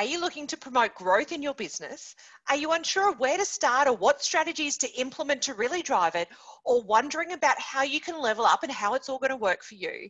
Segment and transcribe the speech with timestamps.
[0.00, 2.14] Are you looking to promote growth in your business?
[2.48, 6.26] Are you unsure where to start or what strategies to implement to really drive it?
[6.64, 9.62] Or wondering about how you can level up and how it's all going to work
[9.62, 10.08] for you?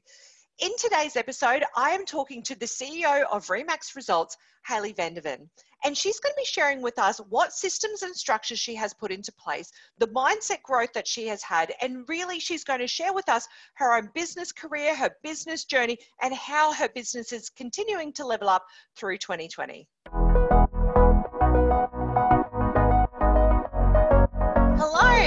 [0.60, 4.36] In today's episode, I am talking to the CEO of Remax Results,
[4.66, 5.48] Hayley Van De Ven.
[5.84, 9.10] And she's going to be sharing with us what systems and structures she has put
[9.10, 13.14] into place, the mindset growth that she has had, and really she's going to share
[13.14, 18.12] with us her own business career, her business journey, and how her business is continuing
[18.12, 19.88] to level up through 2020.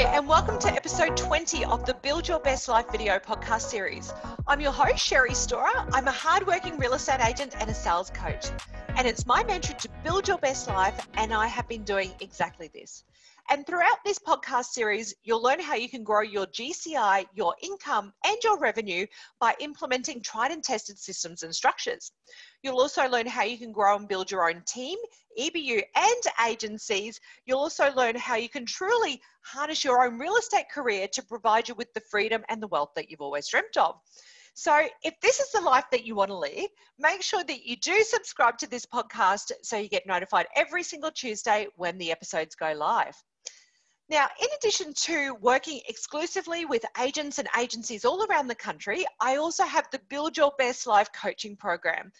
[0.05, 4.13] And welcome to episode 20 of the Build Your Best Life video podcast series.
[4.45, 5.89] I'm your host, Sherrie Storor.
[5.93, 8.47] I'm a hardworking real estate agent and a sales coach.
[8.89, 12.69] And it's my mantra to build your best life, and I have been doing exactly
[12.73, 13.03] this.
[13.49, 18.13] And throughout this podcast series, you'll learn how you can grow your GCI, your income,
[18.25, 19.05] and your revenue
[19.39, 22.11] by implementing tried and tested systems and structures.
[22.63, 24.97] You'll also learn how you can grow and build your own team,
[25.37, 27.19] EBU, and agencies.
[27.45, 31.67] You'll also learn how you can truly harness your own real estate career to provide
[31.67, 33.99] you with the freedom and the wealth that you've always dreamt of.
[34.55, 37.75] So, if this is the life that you want to live, make sure that you
[37.75, 42.55] do subscribe to this podcast so you get notified every single Tuesday when the episodes
[42.55, 43.15] go live.
[44.09, 49.37] Now, in addition to working exclusively with agents and agencies all around the country, I
[49.37, 52.11] also have the Build Your Best Life coaching program.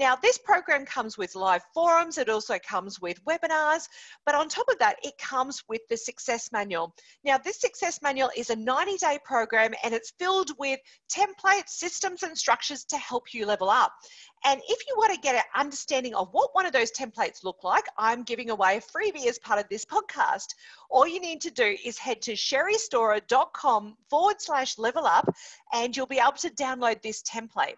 [0.00, 3.86] Now, this program comes with live forums, it also comes with webinars,
[4.24, 6.94] but on top of that, it comes with the Success Manual.
[7.22, 10.80] Now, this Success Manual is a 90 day program and it's filled with
[11.14, 13.92] templates, systems, and structures to help you level up.
[14.46, 17.62] And if you want to get an understanding of what one of those templates look
[17.62, 20.46] like, I'm giving away a freebie as part of this podcast.
[20.88, 25.28] All you need to do is head to sherriestoror.com forward slash level up
[25.74, 27.74] and you'll be able to download this template.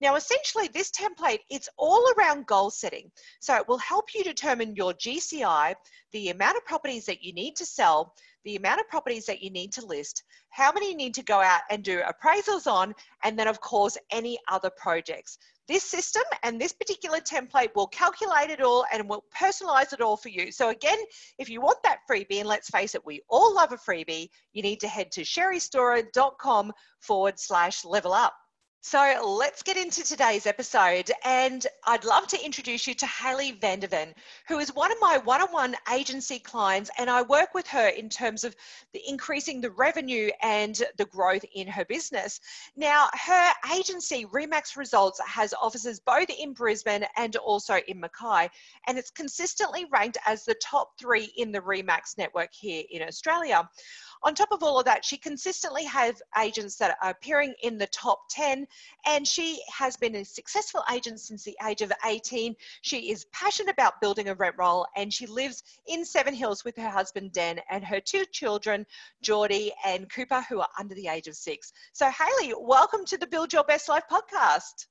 [0.00, 3.10] Now, essentially, this template, it's all around goal setting.
[3.40, 5.74] So it will help you determine your GCI,
[6.12, 9.50] the amount of properties that you need to sell, the amount of properties that you
[9.50, 13.38] need to list, how many you need to go out and do appraisals on, and
[13.38, 15.38] then, of course, any other projects.
[15.66, 20.16] This system and this particular template will calculate it all and will personalize it all
[20.16, 20.52] for you.
[20.52, 20.98] So again,
[21.38, 24.62] if you want that freebie, and let's face it, we all love a freebie, you
[24.62, 28.34] need to head to sherriestoror.com forward slash level up.
[28.80, 31.10] So let's get into today's episode.
[31.24, 34.14] And I'd love to introduce you to Hayley Van De Ven,
[34.46, 36.88] who is one of my one on one agency clients.
[36.96, 38.54] And I work with her in terms of
[38.92, 42.38] the increasing the revenue and the growth in her business.
[42.76, 48.48] Now, her agency, Remax Results, has offices both in Brisbane and also in Mackay.
[48.86, 53.68] And it's consistently ranked as the top three in the Remax network here in Australia.
[54.26, 57.86] On top of all of that, she consistently has agents that are appearing in the
[57.86, 58.66] top 10,
[59.06, 62.56] and she has been a successful agent since the age of 18.
[62.82, 66.76] She is passionate about building a rent roll, and she lives in Seven Hills with
[66.76, 68.84] her husband, Dan, and her two children,
[69.22, 71.72] Geordie and Cooper, who are under the age of six.
[71.92, 74.86] So, Hayley, welcome to the Build Your Best Life podcast.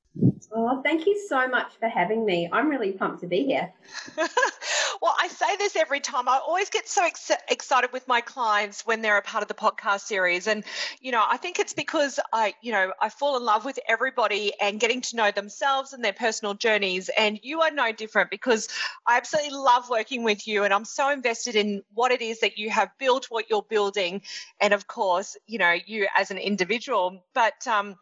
[0.58, 2.48] Oh, thank you so much for having me.
[2.50, 3.74] I'm really pumped to be here.
[4.18, 6.30] well, I say this every time.
[6.30, 9.54] I always get so ex- excited with my clients when they're a part of the
[9.54, 10.48] podcast series.
[10.48, 10.64] And,
[11.02, 14.54] you know, I think it's because I, you know, I fall in love with everybody
[14.62, 17.10] and getting to know themselves and their personal journeys.
[17.18, 18.70] And you are no different because
[19.06, 20.64] I absolutely love working with you.
[20.64, 24.22] And I'm so invested in what it is that you have built, what you're building.
[24.62, 27.26] And of course, you know, you as an individual.
[27.34, 27.98] But, um,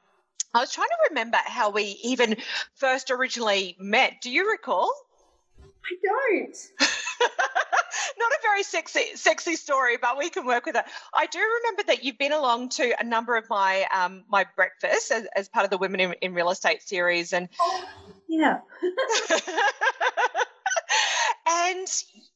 [0.53, 2.37] I was trying to remember how we even
[2.75, 4.21] first originally met.
[4.21, 4.93] Do you recall?
[5.59, 6.57] I don't.
[8.19, 10.85] Not a very sexy sexy story, but we can work with it.
[11.13, 15.09] I do remember that you've been along to a number of my um, my breakfasts
[15.11, 17.83] as, as part of the Women in, in Real Estate series, and oh,
[18.29, 18.59] yeah.
[21.49, 21.87] and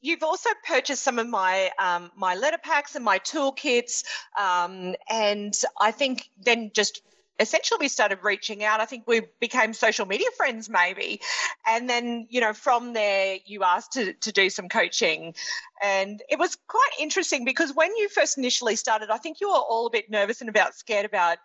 [0.02, 4.04] you've also purchased some of my um, my letter packs and my toolkits,
[4.40, 7.02] um, and I think then just
[7.40, 8.80] essentially we started reaching out.
[8.80, 11.22] I think we became social media friends maybe.
[11.66, 15.34] And then, you know, from there you asked to, to do some coaching.
[15.84, 19.56] And it was quite interesting because when you first initially started, I think you were
[19.56, 21.38] all a bit nervous and about scared about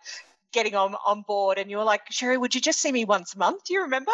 [0.52, 1.58] getting on, on board.
[1.58, 3.64] And you were like, Sherrie, would you just see me once a month?
[3.64, 4.12] Do you remember?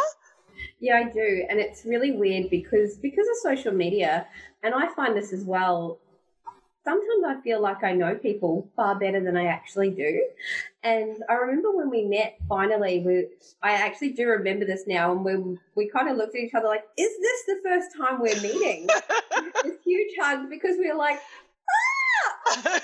[0.81, 1.47] Yeah, I do.
[1.49, 4.27] And it's really weird because because of social media,
[4.63, 5.99] and I find this as well,
[6.89, 10.27] sometimes I feel like I know people far better than I actually do.
[10.83, 13.27] And I remember when we met finally, we,
[13.63, 16.67] I actually do remember this now, and we, we kind of looked at each other
[16.67, 18.87] like, is this the first time we're meeting?
[19.65, 21.21] this huge hug because we were like,
[22.57, 22.63] ah!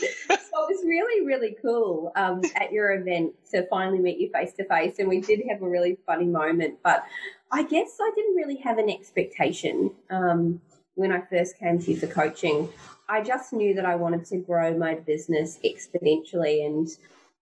[0.00, 4.52] so it was really, really cool um, at your event to finally meet you face
[4.54, 4.98] to face.
[4.98, 6.78] And we did have a really funny moment.
[6.82, 7.04] But
[7.52, 10.60] I guess I didn't really have an expectation um,
[10.96, 12.68] when I first came to you for coaching.
[13.08, 16.88] I just knew that I wanted to grow my business exponentially and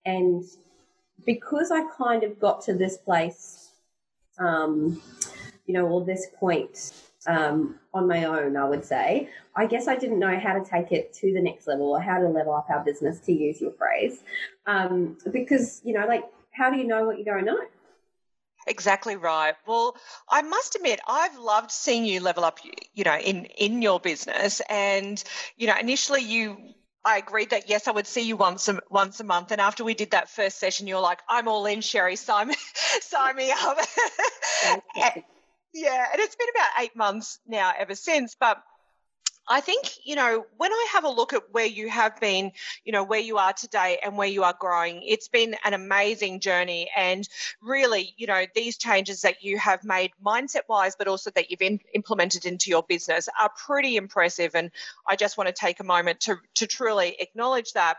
[0.04, 0.44] and
[1.24, 3.70] because I kind of got to this place,
[4.38, 5.00] um,
[5.66, 6.92] you know, or this point
[7.26, 9.28] um, on my own, I would say.
[9.54, 12.18] I guess I didn't know how to take it to the next level or how
[12.18, 14.22] to level up our business, to use your phrase.
[14.66, 17.60] Um, because, you know, like, how do you know what you don't know?
[18.66, 19.54] Exactly right.
[19.66, 19.96] Well,
[20.28, 22.58] I must admit, I've loved seeing you level up,
[22.94, 24.60] you know, in in your business.
[24.68, 25.22] And
[25.56, 26.56] you know, initially you
[27.04, 29.50] I agreed that yes, I would see you once a, once a month.
[29.50, 32.54] And after we did that first session, you're like, I'm all in, Sherrie, sign me,
[33.00, 33.78] sign me up.
[35.74, 38.36] yeah, and it's been about eight months now ever since.
[38.38, 38.62] But
[39.48, 42.52] I think, you know, when I have a look at where you have been,
[42.84, 46.40] you know, where you are today and where you are growing, it's been an amazing
[46.40, 46.88] journey.
[46.96, 47.28] And
[47.60, 51.62] really, you know, these changes that you have made mindset wise, but also that you've
[51.62, 54.54] in, implemented into your business are pretty impressive.
[54.54, 54.70] And
[55.08, 57.96] I just want to take a moment to, to truly acknowledge that.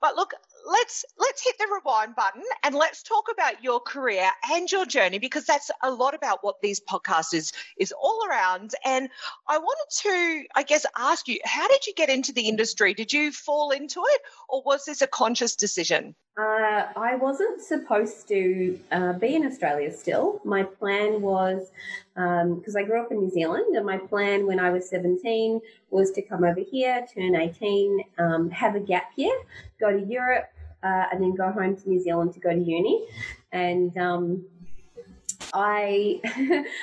[0.00, 0.34] But look,
[0.66, 5.18] let's let's hit the rewind button and let's talk about your career and your journey
[5.18, 8.74] because that's a lot about what these podcasts is is all around.
[8.84, 9.08] And
[9.48, 12.94] i wanted to i guess ask you how did you get into the industry?
[12.94, 16.14] Did you fall into it or was this a conscious decision?
[16.36, 20.40] Uh, I wasn't supposed to uh, be in Australia still.
[20.44, 21.70] My plan was,
[22.14, 25.60] because um, I grew up in New Zealand, and my plan when I was 17
[25.90, 29.36] was to come over here, turn 18, um, have a gap year,
[29.78, 30.50] go to Europe,
[30.84, 33.06] uh, and then go home to New Zealand to go to uni.
[33.52, 34.44] And um,
[35.52, 36.20] I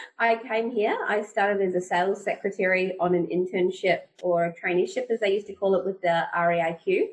[0.19, 0.97] I came here.
[1.07, 5.47] I started as a sales secretary on an internship or a traineeship, as they used
[5.47, 7.09] to call it, with the REIQ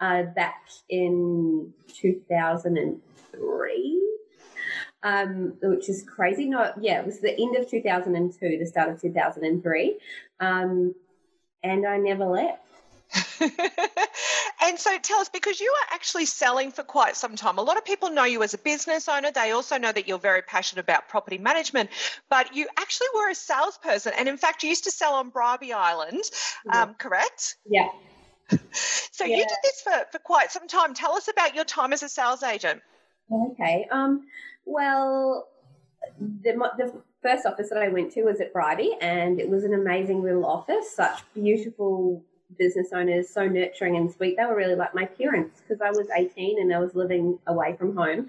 [0.00, 3.98] uh, back in 2003.
[5.04, 6.48] Um, which is crazy.
[6.48, 9.98] No, yeah, it was the end of 2002, the start of 2003.
[10.38, 10.94] Um,
[11.64, 12.62] and I never left.
[14.62, 17.76] and so tell us, because you are actually selling for quite some time, a lot
[17.76, 19.30] of people know you as a business owner.
[19.32, 21.90] They also know that you're very passionate about property management,
[22.30, 24.12] but you actually were a salesperson.
[24.16, 26.22] And in fact, you used to sell on Bribie Island,
[26.66, 26.82] yeah.
[26.82, 27.56] um, correct?
[27.68, 27.88] Yeah.
[29.14, 29.36] So yeah.
[29.36, 30.94] you did this for, for quite some time.
[30.94, 32.82] Tell us about your time as a sales agent.
[33.30, 33.86] Okay.
[33.90, 34.26] Um,
[34.64, 35.48] well,
[36.18, 39.74] the, the first office that I went to was at Bribie, and it was an
[39.74, 42.24] amazing little office, such beautiful
[42.58, 44.36] business owners, so nurturing and sweet.
[44.36, 47.76] They were really like my parents because I was 18 and I was living away
[47.76, 48.28] from home.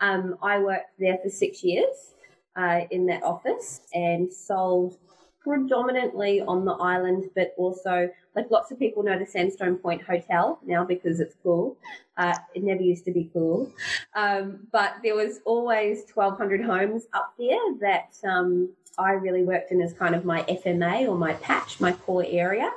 [0.00, 2.14] Um, I worked there for six years
[2.56, 4.98] uh, in that office and sold
[5.44, 10.58] predominantly on the island, but also like lots of people know the Sandstone Point Hotel
[10.64, 11.76] now because it's cool.
[12.16, 13.70] Uh, it never used to be cool,
[14.14, 19.80] um, but there was always 1,200 homes up there that um, I really worked in
[19.80, 22.70] as kind of my FMA or my patch, my core area.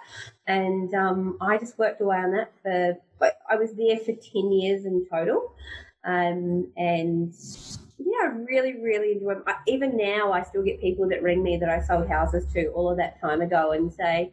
[0.47, 2.97] And um, I just worked away on that for,
[3.49, 5.53] I was there for 10 years in total.
[6.03, 7.33] Um, and
[7.97, 9.55] yeah, I really, really enjoyed it.
[9.67, 12.89] Even now, I still get people that ring me that I sold houses to all
[12.89, 14.31] of that time ago and say,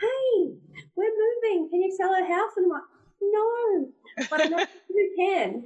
[0.00, 0.52] hey,
[0.96, 1.68] we're moving.
[1.70, 2.52] Can you sell a house?
[2.56, 2.82] And I'm like,
[3.22, 3.88] no,
[4.30, 5.64] but I know you can.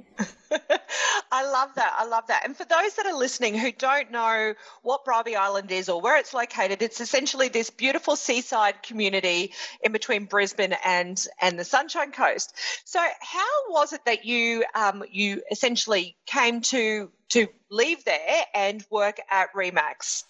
[1.31, 1.93] I love that.
[1.97, 2.45] I love that.
[2.45, 6.17] And for those that are listening who don't know what Bribie Island is or where
[6.17, 12.11] it's located, it's essentially this beautiful seaside community in between Brisbane and and the Sunshine
[12.11, 12.55] Coast.
[12.85, 18.85] So, how was it that you um, you essentially came to to leave there and
[18.89, 20.23] work at Remax?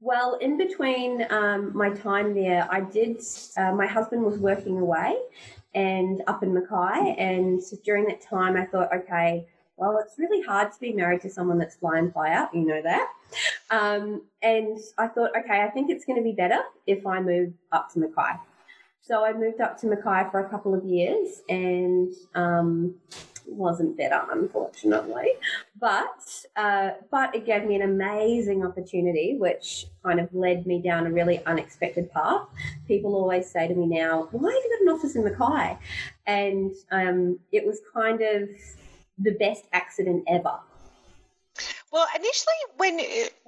[0.00, 3.22] Well, in between um, my time there, I did.
[3.56, 5.16] Uh, my husband was working away,
[5.76, 7.14] and up in Mackay.
[7.18, 11.30] And during that time, I thought, okay, well, it's really hard to be married to
[11.30, 12.52] someone that's fly and fly out.
[12.54, 13.12] You know that.
[13.70, 17.52] Um, and I thought, okay, I think it's going to be better if I move
[17.72, 18.40] up to Mackay.
[19.02, 22.94] So I moved up to Mackay for a couple of years, and um,
[23.46, 25.32] wasn't better, unfortunately.
[25.80, 31.06] But uh, but it gave me an amazing opportunity, which kind of led me down
[31.06, 32.46] a really unexpected path.
[32.86, 35.78] People always say to me now, "Why have you got an office in Mackay?"
[36.26, 38.48] And um, it was kind of
[39.18, 40.58] the best accident ever.
[41.92, 43.00] Well, initially, when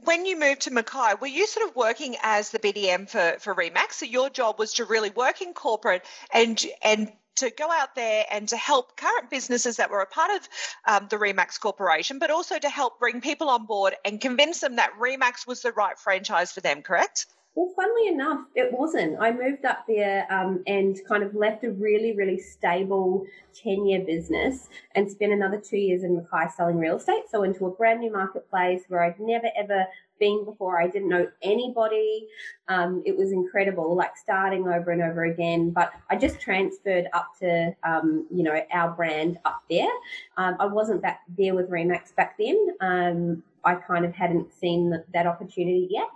[0.04, 3.54] when you moved to Mackay, were you sort of working as the BDM for for
[3.54, 3.94] Remax?
[3.94, 8.24] So your job was to really work in corporate and and to go out there
[8.30, 10.48] and to help current businesses that were a part of
[10.86, 14.76] um, the Remax Corporation, but also to help bring people on board and convince them
[14.76, 17.26] that Remax was the right franchise for them, correct?
[17.54, 19.16] Well, funnily enough, it wasn't.
[19.20, 24.00] I moved up there um, and kind of left a really, really stable 10 year
[24.04, 27.24] business and spent another two years in Mackay selling real estate.
[27.28, 29.86] So, into a brand new marketplace where I'd never ever
[30.18, 30.80] been before.
[30.80, 32.28] I didn't know anybody.
[32.68, 35.70] Um, it was incredible, like starting over and over again.
[35.70, 39.90] But I just transferred up to, um, you know, our brand up there.
[40.36, 42.76] Um, I wasn't back there with Remax back then.
[42.80, 46.08] Um, I kind of hadn't seen that opportunity yet.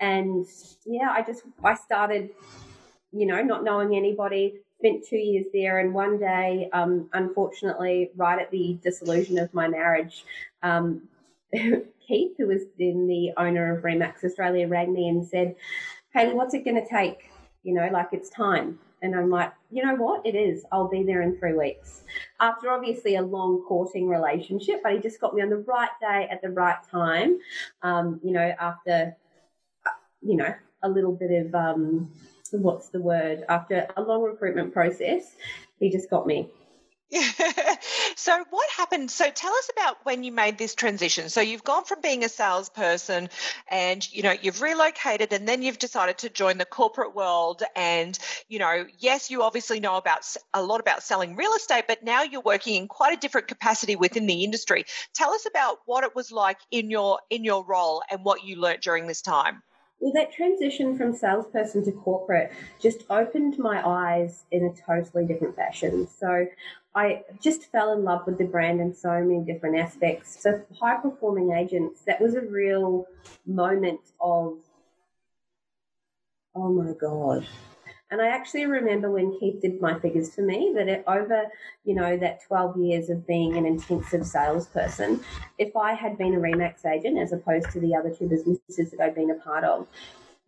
[0.00, 0.46] And
[0.84, 2.30] yeah, I just, I started,
[3.12, 5.78] you know, not knowing anybody, spent two years there.
[5.78, 10.24] And one day, um, unfortunately, right at the dissolution of my marriage,
[10.62, 11.02] um,
[11.52, 15.56] Keith, who was then the owner of Remax Australia, rang me and said,
[16.12, 17.30] Hayley, what's it going to take?
[17.62, 18.78] You know, like it's time.
[19.02, 20.24] And I'm like, you know what?
[20.24, 20.64] It is.
[20.72, 22.02] I'll be there in three weeks.
[22.40, 26.28] After obviously a long courting relationship, but he just got me on the right day
[26.30, 27.38] at the right time.
[27.82, 29.14] Um, you know, after,
[30.26, 32.10] you know, a little bit of, um,
[32.52, 33.44] what's the word?
[33.48, 35.34] After a long recruitment process,
[35.78, 36.50] he just got me.
[38.16, 41.84] so what happened so tell us about when you made this transition so you've gone
[41.84, 43.28] from being a salesperson
[43.68, 48.18] and you know you've relocated and then you've decided to join the corporate world and
[48.48, 52.24] you know yes you obviously know about a lot about selling real estate but now
[52.24, 56.12] you're working in quite a different capacity within the industry tell us about what it
[56.16, 59.62] was like in your in your role and what you learnt during this time
[60.00, 65.56] well, that transition from salesperson to corporate just opened my eyes in a totally different
[65.56, 66.06] fashion.
[66.06, 66.46] So
[66.94, 70.42] I just fell in love with the brand in so many different aspects.
[70.42, 73.06] So, high performing agents, that was a real
[73.46, 74.58] moment of,
[76.54, 77.46] oh my God,
[78.10, 81.44] and I actually remember when Keith did my figures for me that it, over,
[81.84, 85.20] you know, that 12 years of being an intensive salesperson,
[85.58, 89.00] if I had been a Remax agent as opposed to the other two businesses that
[89.00, 89.88] I'd been a part of,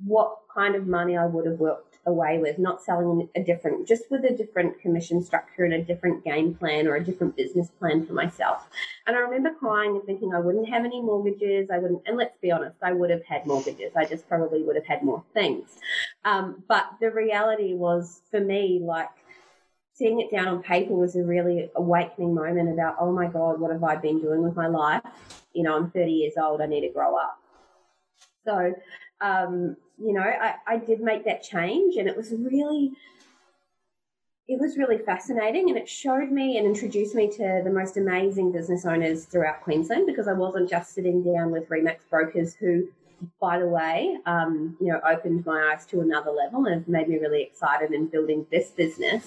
[0.04, 4.10] what kind of money I would have worked away with, not selling a different, just
[4.10, 8.06] with a different commission structure and a different game plan or a different business plan
[8.06, 8.68] for myself.
[9.06, 11.70] And I remember crying and thinking I wouldn't have any mortgages.
[11.70, 13.92] I wouldn't, and let's be honest, I would have had mortgages.
[13.96, 15.78] I just probably would have had more things.
[16.24, 19.08] Um, but the reality was for me, like,
[19.94, 23.72] seeing it down on paper was a really awakening moment about, oh my God, what
[23.72, 25.02] have I been doing with my life?
[25.52, 27.38] You know, I'm 30 years old, I need to grow up.
[28.44, 28.74] So
[29.20, 32.92] um, you know, I, I did make that change and it was really
[34.46, 38.50] it was really fascinating and it showed me and introduced me to the most amazing
[38.50, 42.88] business owners throughout Queensland because I wasn't just sitting down with Remax brokers who,
[43.40, 47.18] by the way, um, you know, opened my eyes to another level and made me
[47.18, 49.26] really excited in building this business.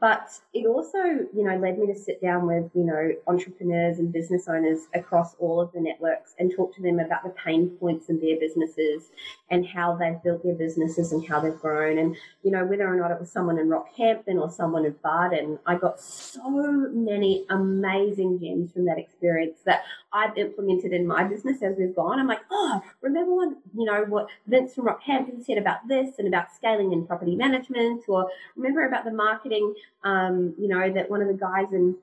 [0.00, 4.12] But it also, you know, led me to sit down with, you know, entrepreneurs and
[4.12, 8.08] business owners across all of the networks and talk to them about the pain points
[8.08, 9.10] in their businesses
[9.50, 11.98] and how they've built their businesses and how they've grown.
[11.98, 15.58] And, you know, whether or not it was someone in Rockhampton or someone in Barden,
[15.66, 19.82] I got so many amazing gems from that experience that
[20.12, 22.18] I've implemented in my business as we've gone.
[22.18, 26.26] I'm like, oh, remember when, you know, what Vince from Rockhampton said about this and
[26.26, 29.74] about scaling in property management, or remember about the marketing
[30.04, 31.96] um, you know, that one of the guys in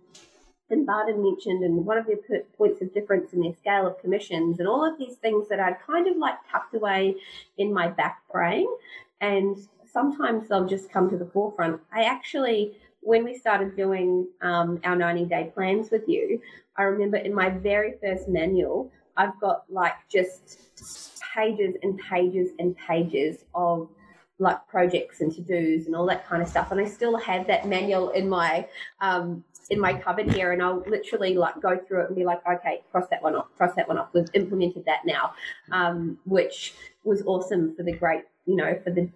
[0.69, 2.17] and Barden mentioned, and one of their
[2.57, 5.79] points of difference in their scale of commissions, and all of these things that I'd
[5.85, 7.17] kind of like tucked away
[7.57, 8.67] in my back brain.
[9.21, 9.57] And
[9.91, 11.81] sometimes they'll just come to the forefront.
[11.93, 16.41] I actually, when we started doing um, our 90 day plans with you,
[16.75, 20.59] I remember in my very first manual, I've got like just
[21.33, 23.89] pages and pages and pages of
[24.39, 26.71] like projects and to dos and all that kind of stuff.
[26.71, 28.67] And I still have that manual in my
[28.99, 32.41] um, in my cupboard here, and I'll literally like go through it and be like,
[32.47, 34.09] okay, cross that one off, cross that one off.
[34.13, 35.33] We've implemented that now,
[35.71, 39.09] um, which was awesome for the great, you know, for the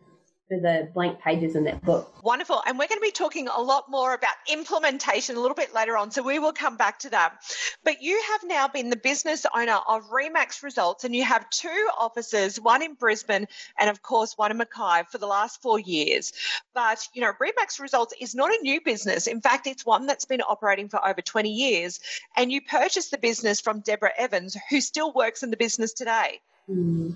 [0.50, 2.24] for the blank pages in that book.
[2.24, 2.62] Wonderful.
[2.66, 5.96] And we're going to be talking a lot more about implementation a little bit later
[5.96, 6.10] on.
[6.10, 7.44] So we will come back to that.
[7.84, 11.90] But you have now been the business owner of Remax Results and you have two
[11.98, 13.48] offices, one in Brisbane
[13.80, 16.34] and of course one in Mackay for the last four years.
[16.74, 19.28] But, you know, Remax Results is not a new business.
[19.28, 22.00] In fact, it's one that's been operating for over 20 years.
[22.36, 26.42] And you purchased the business from Deborah Evans, who still works in the business today.
[26.68, 27.16] Mm.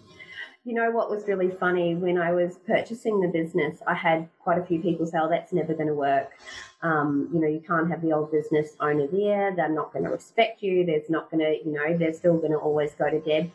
[0.66, 4.58] You know what was really funny when I was purchasing the business, I had quite
[4.58, 6.32] a few people say, "Oh, that's never going to work."
[6.82, 9.54] Um, you know, you can't have the old business owner there.
[9.54, 10.86] They're not going to respect you.
[10.86, 13.52] There's not going to, you know, they're still going to always go to Deb.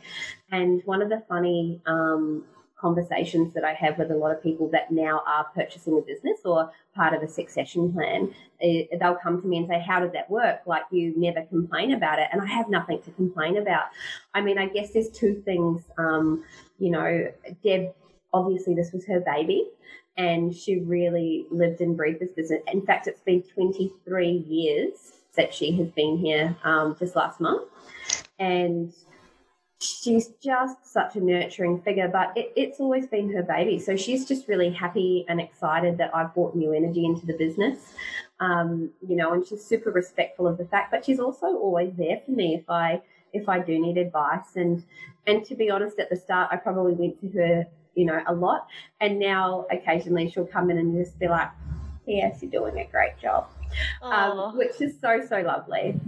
[0.50, 2.44] And one of the funny um,
[2.80, 6.40] conversations that I have with a lot of people that now are purchasing a business
[6.44, 10.12] or part of a succession plan, eh, they'll come to me and say, How did
[10.12, 10.60] that work?
[10.66, 12.28] Like, you never complain about it.
[12.32, 13.84] And I have nothing to complain about.
[14.34, 15.82] I mean, I guess there's two things.
[15.98, 16.44] Um,
[16.78, 17.32] you know,
[17.64, 17.94] Deb
[18.32, 19.66] obviously this was her baby
[20.16, 22.60] and she really lived and breathed this business.
[22.72, 27.68] In fact, it's been 23 years that she has been here um, just last month.
[28.38, 28.92] And
[29.80, 33.78] she's just such a nurturing figure, but it, it's always been her baby.
[33.78, 37.94] So she's just really happy and excited that I've brought new energy into the business.
[38.40, 42.20] Um, you know, and she's super respectful of the fact, but she's also always there
[42.24, 44.56] for me if I if I do need advice.
[44.56, 44.84] And
[45.26, 48.34] and to be honest, at the start, I probably went to her, you know, a
[48.34, 48.68] lot.
[49.00, 51.50] And now occasionally she'll come in and just be like,
[52.06, 53.48] "Yes, you're doing a great job,"
[54.02, 56.00] um, which is so so lovely.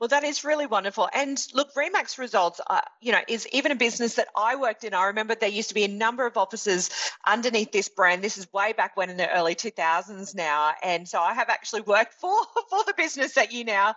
[0.00, 1.10] Well, that is really wonderful.
[1.12, 4.94] And look, Remax Results, uh, you know, is even a business that I worked in.
[4.94, 6.88] I remember there used to be a number of offices
[7.26, 8.24] underneath this brand.
[8.24, 10.72] This is way back when in the early 2000s now.
[10.82, 12.34] And so I have actually worked for,
[12.70, 13.94] for the business that you now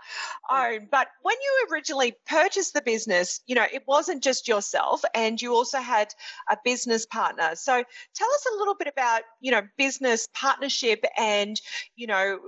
[0.52, 0.90] own.
[0.92, 5.54] But when you originally purchased the business, you know, it wasn't just yourself and you
[5.56, 6.14] also had
[6.52, 7.52] a business partner.
[7.56, 7.82] So
[8.14, 11.62] tell us a little bit about, you know, business partnership and,
[11.96, 12.40] you know,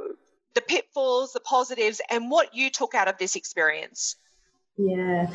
[0.55, 4.15] the pitfalls, the positives, and what you took out of this experience.
[4.77, 5.27] Yeah.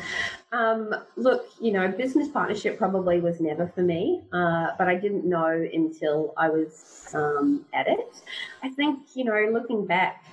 [0.51, 5.25] Um, look, you know, business partnership probably was never for me, uh, but I didn't
[5.25, 8.21] know until I was um, at it.
[8.61, 10.23] I think, you know, looking back,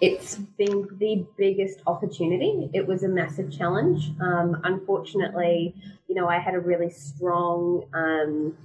[0.00, 2.70] it's been the biggest opportunity.
[2.74, 4.10] It was a massive challenge.
[4.20, 5.74] Um, unfortunately,
[6.06, 8.56] you know, I had a really strong um,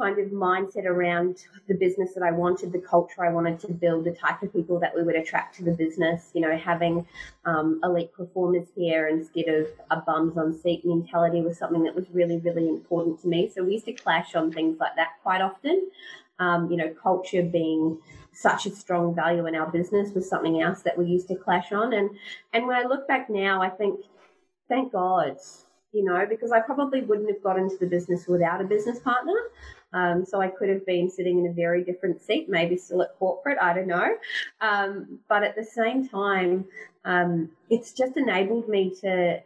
[0.00, 4.04] kind of mindset around the business that I wanted, the culture I wanted to build,
[4.04, 6.30] the type of people that we would attract to the business.
[6.32, 7.06] You know, having
[7.44, 12.06] um, elite performers here instead of a bums on seat mentality was something that was
[12.12, 13.50] really, really important to me.
[13.54, 15.90] So we used to clash on things like that quite often.
[16.38, 17.98] Um, you know, culture being
[18.32, 21.72] such a strong value in our business was something else that we used to clash
[21.72, 21.92] on.
[21.92, 22.10] And
[22.54, 24.00] and when I look back now, I think,
[24.68, 25.36] thank God,
[25.92, 29.34] you know, because I probably wouldn't have got into the business without a business partner.
[29.92, 33.18] Um, so I could have been sitting in a very different seat, maybe still at
[33.18, 34.14] corporate, I don't know.
[34.60, 36.64] Um, but at the same time,
[37.04, 39.42] um, it's just enabled me to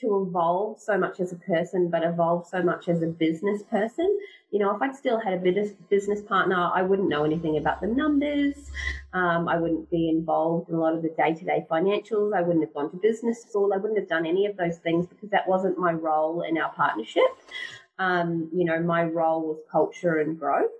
[0.00, 4.18] to evolve so much as a person, but evolve so much as a business person.
[4.50, 7.80] You know, if I'd still had a business business partner, I wouldn't know anything about
[7.80, 8.70] the numbers.
[9.12, 12.34] Um, I wouldn't be involved in a lot of the day to day financials.
[12.34, 13.72] I wouldn't have gone to business school.
[13.72, 16.72] I wouldn't have done any of those things because that wasn't my role in our
[16.72, 17.22] partnership.
[17.98, 20.70] Um, you know, my role was culture and growth.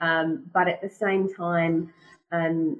[0.00, 1.92] Um, but at the same time,
[2.32, 2.78] um,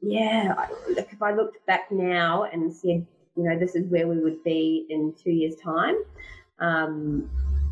[0.00, 4.06] yeah, I, look, if I looked back now and said, you know, this is where
[4.06, 5.96] we would be in two years' time,
[6.58, 7.30] um,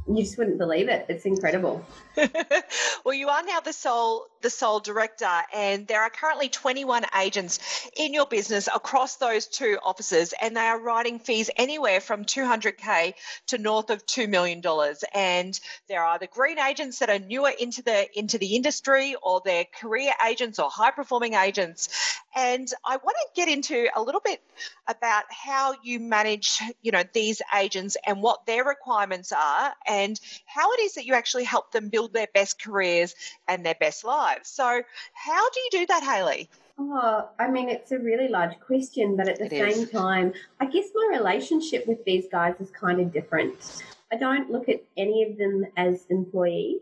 [0.08, 1.06] you just wouldn't believe it.
[1.08, 1.84] It's incredible.
[3.04, 7.58] well, you are now the sole the sole director, and there are currently 21 agents
[7.96, 13.14] in your business across those two offices, and they are writing fees anywhere from 200k
[13.46, 15.02] to north of two million dollars.
[15.14, 19.40] And there are the green agents that are newer into the into the industry, or
[19.42, 21.88] they're career agents or high performing agents.
[22.36, 24.42] And I want to get into a little bit
[24.86, 30.72] about how you manage, you know, these agents and what their requirements are and how
[30.72, 33.14] it is that you actually help them build their best careers
[33.48, 34.33] and their best lives.
[34.42, 36.48] So, how do you do that, Hayley?
[36.78, 39.90] Oh, I mean, it's a really large question, but at the it same is.
[39.90, 43.82] time, I guess my relationship with these guys is kind of different.
[44.12, 46.80] I don't look at any of them as employees.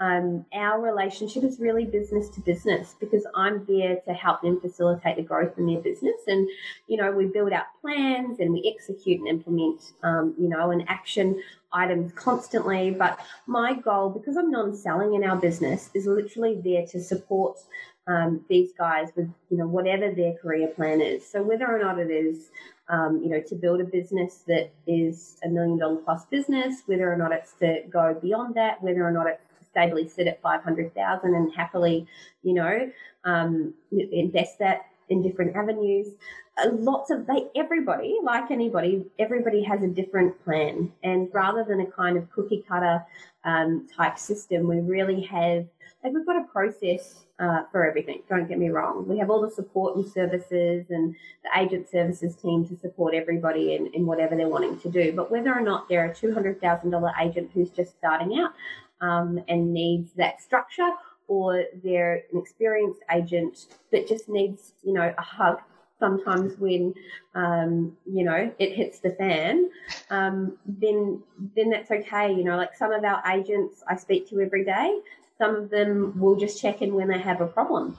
[0.00, 5.16] Um, our relationship is really business to business because I'm there to help them facilitate
[5.16, 6.16] the growth in their business.
[6.26, 6.48] And,
[6.88, 10.86] you know, we build out plans and we execute and implement, um, you know, an
[10.88, 12.90] action items constantly.
[12.90, 17.58] But my goal, because I'm non-selling in our business, is literally there to support
[18.06, 21.26] um, these guys with you know whatever their career plan is.
[21.30, 22.50] So whether or not it is
[22.88, 27.12] um, you know to build a business that is a million dollar plus business, whether
[27.12, 30.62] or not it's to go beyond that, whether or not it's stably sit at five
[30.62, 32.06] hundred thousand and happily
[32.42, 32.90] you know
[33.24, 36.08] um, invest that in different avenues.
[36.56, 40.92] Uh, lots of they everybody like anybody everybody has a different plan.
[41.02, 43.04] And rather than a kind of cookie cutter
[43.44, 45.66] um, type system we really have
[46.02, 48.22] like we've got a process uh, for everything.
[48.28, 49.06] Don't get me wrong.
[49.08, 53.74] We have all the support and services and the agent services team to support everybody
[53.74, 55.12] in, in whatever they're wanting to do.
[55.12, 58.52] But whether or not they're a $200000 agent who's just starting out
[59.00, 60.90] um, and needs that structure
[61.28, 65.60] or they're an experienced agent that just needs, you know, a hug
[66.00, 66.92] sometimes when
[67.34, 69.70] um, you know it hits the fan,
[70.08, 71.22] um, then
[71.54, 72.32] then that's okay.
[72.32, 74.98] You know, like some of our agents I speak to every day.
[75.38, 77.96] Some of them will just check in when they have a problem,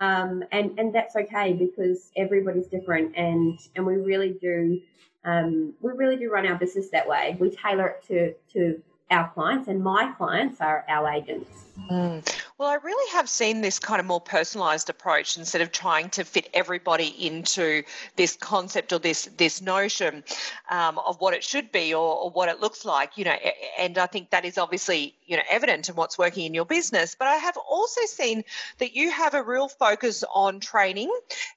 [0.00, 4.80] um, and and that's okay because everybody's different, and and we really do
[5.24, 7.36] um, we really do run our business that way.
[7.40, 11.64] We tailor it to to our clients, and my clients are our agents.
[11.90, 12.26] Mm.
[12.56, 16.24] Well, I really have seen this kind of more personalized approach instead of trying to
[16.24, 17.82] fit everybody into
[18.16, 20.22] this concept or this this notion
[20.70, 23.18] um, of what it should be or, or, what it looks like.
[23.18, 23.36] You know,
[23.78, 27.16] and I think that is obviously you know evident in what's working in your business.
[27.18, 28.44] But I have also seen
[28.78, 31.12] that you have a real focus on training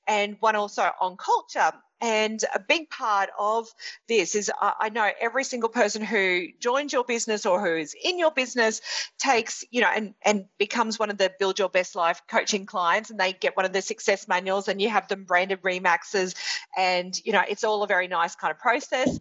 [0.08, 1.72] and one also on culture.
[2.02, 3.68] And a big part of
[4.08, 8.20] this is I know every single person who joins your business or who is in
[8.20, 8.82] your business
[9.18, 13.10] takes, you know, and, and becomes one of the Build Your Best Life coaching clients
[13.10, 16.36] and they get one of the success manuals and you have them branded Remaxes.
[16.78, 19.20] And, you know, it's all a very nice kind of process.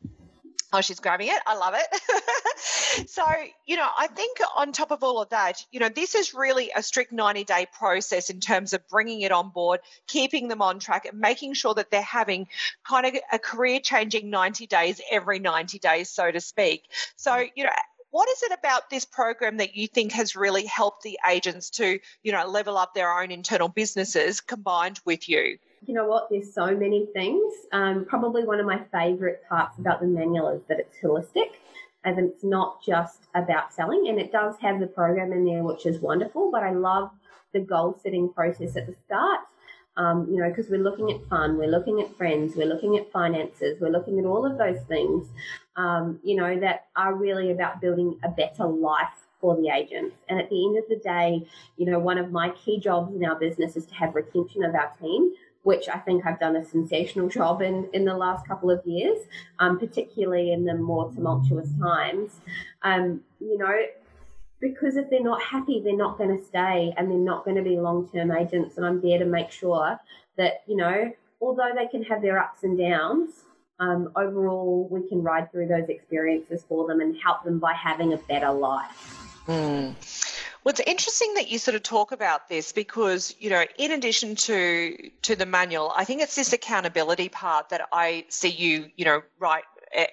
[0.73, 1.41] Oh, she's grabbing it.
[1.47, 3.09] I love it.
[3.09, 3.25] so,
[3.67, 6.73] you know, I think on top of all of that, you know, this is really
[6.75, 10.81] a strict 90 day process in terms of bringing it on board, keeping them on
[10.81, 12.49] track, and making sure that they're having
[12.87, 16.83] kind of a career changing 90 days every 90 days, so to speak.
[17.15, 17.71] So, you know,
[18.11, 21.99] what is it about this program that you think has really helped the agents to,
[22.23, 25.59] you know, level up their own internal businesses combined with you?
[25.87, 26.29] You know what?
[26.31, 27.55] There's so many things.
[27.73, 31.53] Um, probably one of my favorite parts about the manual is that it's holistic,
[32.05, 35.87] as it's not just about selling, and it does have the program in there, which
[35.87, 36.51] is wonderful.
[36.51, 37.11] But I love
[37.53, 39.41] the goal setting process at the start.
[39.99, 43.11] Um, you know, because we're looking at fun, we're looking at friends, we're looking at
[43.11, 45.27] finances, we're looking at all of those things,
[45.77, 50.15] um, you know, that are really about building a better life for the agents.
[50.29, 51.47] And at the end of the day,
[51.79, 54.75] you know, one of my key jobs in our business is to have retention of
[54.75, 55.33] our team
[55.67, 59.19] which I think I've done a sensational job in in the last couple of years,
[59.59, 62.37] um, particularly in the more tumultuous times.
[62.83, 63.77] Um, you know,
[64.61, 67.65] because if they're not happy, they're not going to stay and they're not going to
[67.65, 68.77] be long term agents.
[68.77, 69.99] And I'm there to make sure
[70.37, 73.31] that, you know, although they can have their ups and downs,
[73.81, 78.13] um, overall we can ride through those experiences for them and help them by having
[78.13, 79.43] a better life.
[79.49, 79.95] Mm.
[80.67, 84.35] Well, it's interesting that you sort of talk about this because, you know, in addition
[84.35, 89.05] to to the manual, I think it's this accountability part that I see you, you
[89.05, 89.63] know, right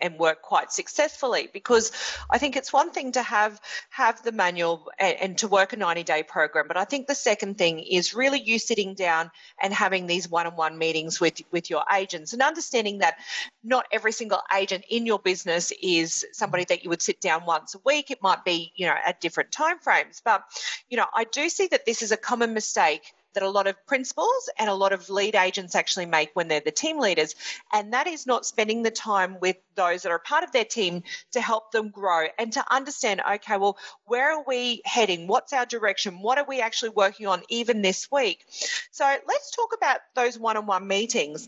[0.02, 1.92] and work quite successfully because
[2.30, 5.78] I think it's one thing to have have the manual and, and, to work a
[5.78, 9.74] 90 day program but I think the second thing is really you sitting down and
[9.74, 13.16] having these one-on-one meetings with with your agents and understanding that
[13.64, 17.76] not every single agent in your business is somebody that you would sit down once
[17.76, 18.12] a week.
[18.12, 20.44] It might be you know at different time frames but
[20.90, 23.76] you know I do see that this is a common mistake that a lot of
[23.86, 27.36] principals and a lot of lead agents actually make when they're the team leaders.
[27.72, 31.04] And that is not spending the time with those that are part of their team
[31.32, 35.28] to help them grow and to understand okay, well, where are we heading?
[35.28, 36.22] What's our direction?
[36.22, 38.46] What are we actually working on even this week?
[38.92, 41.48] So let's talk about those one on one meetings.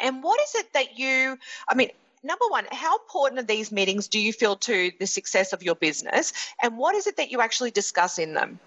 [0.00, 1.38] And what is it that you,
[1.68, 1.90] I mean,
[2.22, 5.74] number one, how important are these meetings do you feel to the success of your
[5.74, 6.32] business?
[6.62, 8.60] And what is it that you actually discuss in them?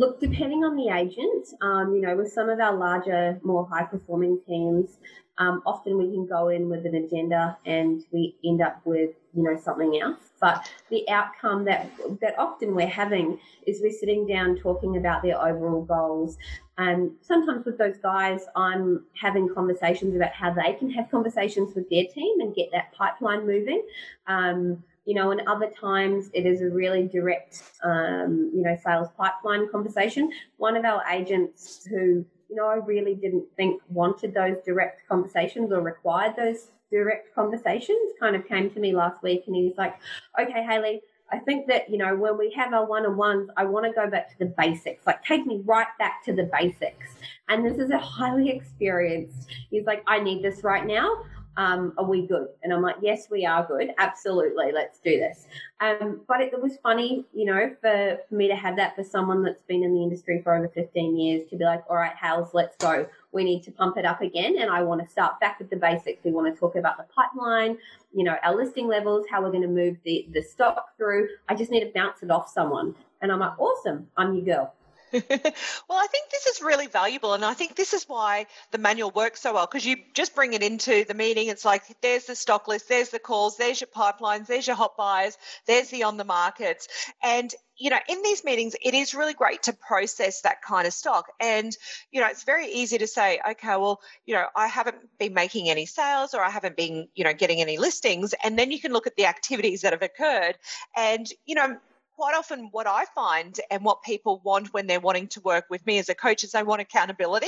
[0.00, 3.84] Look, depending on the agent, um, you know, with some of our larger, more high
[3.84, 4.96] performing teams,
[5.36, 9.42] um, often we can go in with an agenda and we end up with, you
[9.42, 10.30] know, something else.
[10.40, 11.90] But the outcome that
[12.22, 16.38] that often we're having is we're sitting down talking about their overall goals.
[16.78, 21.90] And sometimes with those guys, I'm having conversations about how they can have conversations with
[21.90, 23.82] their team and get that pipeline moving.
[24.26, 29.08] Um, you know, and other times it is a really direct, um, you know, sales
[29.16, 30.30] pipeline conversation.
[30.58, 35.72] One of our agents who, you know, I really didn't think wanted those direct conversations
[35.72, 39.78] or required those direct conversations kind of came to me last week and he was
[39.78, 39.96] like,
[40.38, 41.00] okay, Hayley,
[41.32, 43.92] I think that, you know, when we have our one on ones, I want to
[43.92, 45.06] go back to the basics.
[45.06, 47.14] Like, take me right back to the basics.
[47.48, 51.24] And this is a highly experienced, he's like, I need this right now
[51.56, 52.48] um, are we good?
[52.62, 53.90] And I'm like, yes, we are good.
[53.98, 54.72] Absolutely.
[54.72, 55.46] Let's do this.
[55.80, 59.02] Um, but it, it, was funny, you know, for, for me to have that for
[59.02, 62.14] someone that's been in the industry for over 15 years to be like, all right,
[62.16, 63.06] Hales, let's go.
[63.32, 64.58] We need to pump it up again.
[64.58, 66.24] And I want to start back with the basics.
[66.24, 67.78] We want to talk about the pipeline,
[68.12, 71.28] you know, our listing levels, how we're going to move the, the stock through.
[71.48, 72.94] I just need to bounce it off someone.
[73.22, 74.06] And I'm like, awesome.
[74.16, 74.74] I'm your girl.
[75.12, 79.10] well, I think this is really valuable, and I think this is why the manual
[79.10, 81.48] works so well because you just bring it into the meeting.
[81.48, 84.96] It's like there's the stock list, there's the calls, there's your pipelines, there's your hot
[84.96, 86.88] buyers, there's the on the markets,
[87.22, 90.92] and you know, in these meetings, it is really great to process that kind of
[90.92, 91.32] stock.
[91.40, 91.74] And,
[92.12, 95.70] you know, it's very easy to say, okay, well, you know, I haven't been making
[95.70, 98.34] any sales or I haven't been, you know, getting any listings.
[98.44, 100.58] And then you can look at the activities that have occurred.
[100.94, 101.78] And, you know,
[102.20, 105.86] quite often what I find and what people want when they're wanting to work with
[105.86, 107.46] me as a coach is they want accountability.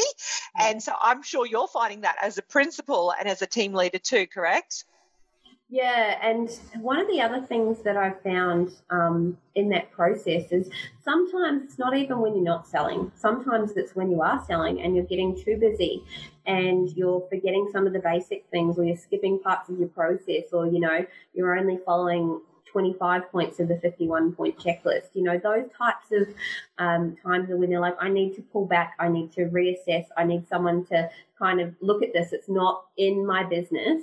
[0.58, 3.98] And so I'm sure you're finding that as a principal and as a team leader
[3.98, 4.86] too, correct?
[5.68, 6.48] Yeah, and
[6.80, 10.70] one of the other things that I've found um, in that process is
[11.04, 13.12] sometimes it's not even when you're not selling.
[13.14, 16.02] Sometimes it's when you are selling and you're getting too busy
[16.46, 20.44] and you're forgetting some of the basic things or you're skipping parts of your process
[20.50, 21.04] or, you know,
[21.34, 22.40] you're only following
[22.72, 25.08] 25 points of the 51 point checklist.
[25.14, 26.28] You know, those types of
[26.78, 30.06] um, times are when they're like, I need to pull back, I need to reassess,
[30.16, 32.32] I need someone to kind of look at this.
[32.32, 34.02] It's not in my business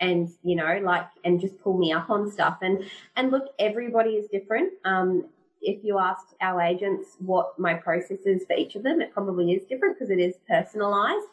[0.00, 2.84] and you know like and just pull me up on stuff and
[3.16, 5.24] and look everybody is different um
[5.60, 9.52] if you asked our agents what my process is for each of them, it probably
[9.52, 11.26] is different because it is personalized.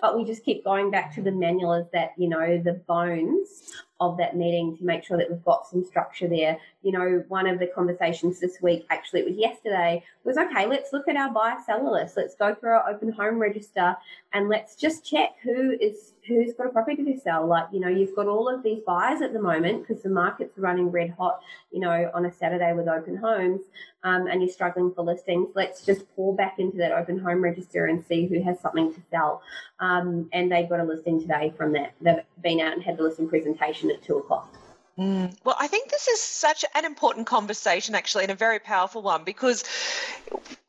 [0.00, 3.72] But we just keep going back to the manual as that, you know, the bones
[4.00, 6.58] of that meeting to make sure that we've got some structure there.
[6.88, 10.90] You know, one of the conversations this week, actually, it was yesterday, was okay, let's
[10.90, 12.16] look at our buyer seller list.
[12.16, 13.94] Let's go through our open home register
[14.32, 17.46] and let's just check who is who's got a property to sell.
[17.46, 20.56] Like, you know, you've got all of these buyers at the moment because the market's
[20.56, 23.60] running red hot, you know, on a Saturday with open homes
[24.02, 27.84] um, and you're struggling for listings, let's just pour back into that open home register
[27.84, 29.42] and see who has something to sell.
[29.80, 31.92] Um, and they got a listing today from that.
[32.00, 34.54] They've been out and had the listing presentation at two o'clock.
[34.98, 35.36] Mm.
[35.44, 39.22] Well, I think this is such an important conversation, actually, and a very powerful one
[39.22, 39.62] because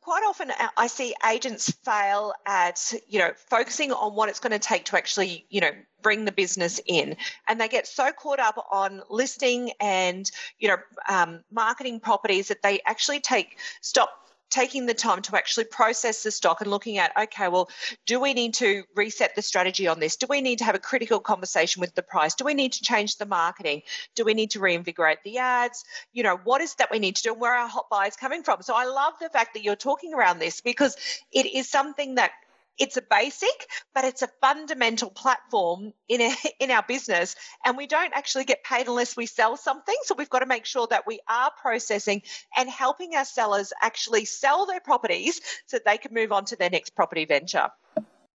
[0.02, 4.60] quite often I see agents fail at, you know, focusing on what it's going to
[4.60, 7.16] take to actually, you know, bring the business in.
[7.48, 10.76] And they get so caught up on listing and, you know,
[11.08, 16.30] um, marketing properties that they actually take, stop taking the time to actually process the
[16.30, 17.70] stock and looking at okay well
[18.06, 20.16] do we need to reset the strategy on this?
[20.16, 22.34] Do we need to have a critical conversation with the price?
[22.34, 23.82] Do we need to change the marketing?
[24.14, 25.84] Do we need to reinvigorate the ads?
[26.12, 28.16] You know what is that we need to do and where are our hot buyers
[28.16, 28.62] coming from?
[28.62, 30.96] So i love the fact that you're talking around this because
[31.32, 32.32] it is something that
[32.78, 37.86] it's a basic, but it's a fundamental platform in a, in our business, and we
[37.86, 39.96] don't actually get paid unless we sell something.
[40.04, 42.22] So we've got to make sure that we are processing
[42.56, 46.70] and helping our sellers actually sell their properties so they can move on to their
[46.70, 47.68] next property venture.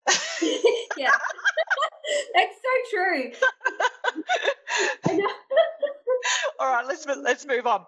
[0.98, 1.12] yeah,
[2.34, 3.32] that's so true.
[6.60, 7.86] All right, let's let's move on.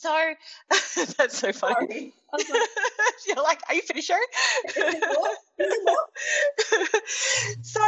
[0.00, 0.34] So
[1.18, 2.12] that's so funny.
[3.26, 4.10] You're like, are you finished?
[7.62, 7.80] so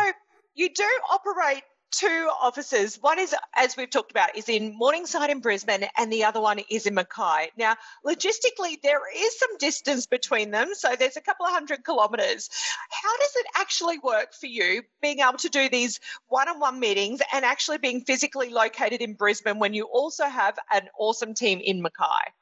[0.54, 2.98] you do operate two offices.
[3.00, 6.60] One is, as we've talked about, is in Morningside in Brisbane, and the other one
[6.70, 7.50] is in Mackay.
[7.56, 12.50] Now, logistically, there is some distance between them, so there's a couple of hundred kilometres.
[12.90, 16.80] How does it actually work for you being able to do these one on one
[16.80, 21.60] meetings and actually being physically located in Brisbane when you also have an awesome team
[21.62, 22.32] in Mackay?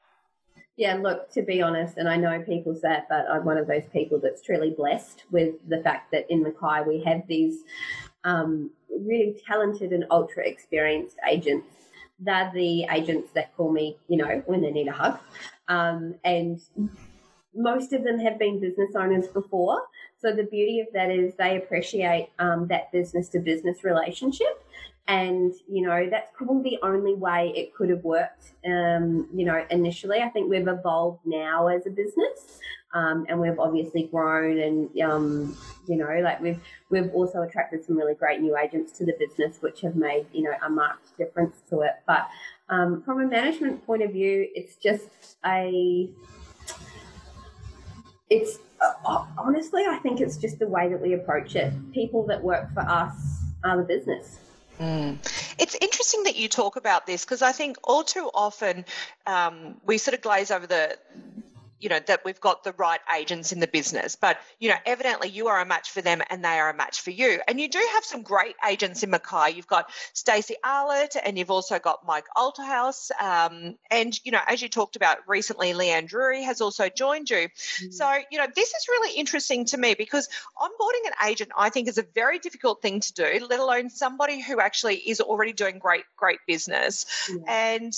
[0.77, 3.67] Yeah, look, to be honest, and I know people say it, but I'm one of
[3.67, 7.59] those people that's truly blessed with the fact that in Mackay we have these
[8.23, 11.67] um, really talented and ultra experienced agents.
[12.19, 15.19] They're the agents that call me, you know, when they need a hug.
[15.67, 16.61] Um, and
[17.55, 19.81] most of them have been business owners before.
[20.19, 24.63] So the beauty of that is they appreciate um, that business to business relationship.
[25.07, 29.65] And, you know, that's probably the only way it could have worked, um, you know,
[29.71, 30.19] initially.
[30.19, 32.59] I think we've evolved now as a business.
[32.93, 37.97] Um, and we've obviously grown and um, you know like we've we've also attracted some
[37.97, 41.61] really great new agents to the business which have made you know a marked difference
[41.69, 41.93] to it.
[42.05, 42.27] But
[42.69, 46.09] um, from a management point of view it's just a
[48.29, 51.73] it's uh, honestly i think it's just the way that we approach it.
[51.93, 53.15] People that work for us
[53.63, 54.39] are the business.
[54.79, 55.17] Mm.
[55.59, 58.83] It's interesting that you talk about this because I think all too often
[59.27, 60.97] um, we sort of glaze over the
[61.81, 64.15] you know that we've got the right agents in the business.
[64.15, 67.01] But you know evidently you are a match for them and they are a match
[67.01, 67.39] for you.
[67.47, 69.51] And you do have some great agents in Mackay.
[69.55, 74.61] You've got Stacey Arlett and you've also got Mike Alterhouse um, and you know as
[74.61, 77.47] you talked about recently Leanne Drury has also joined you.
[77.47, 77.91] Mm-hmm.
[77.91, 81.87] so you know this is really interesting to me because onboarding an agent I think
[81.87, 85.79] is a very difficult thing to do let alone somebody who actually is already doing
[85.79, 87.05] great great business.
[87.47, 87.93] And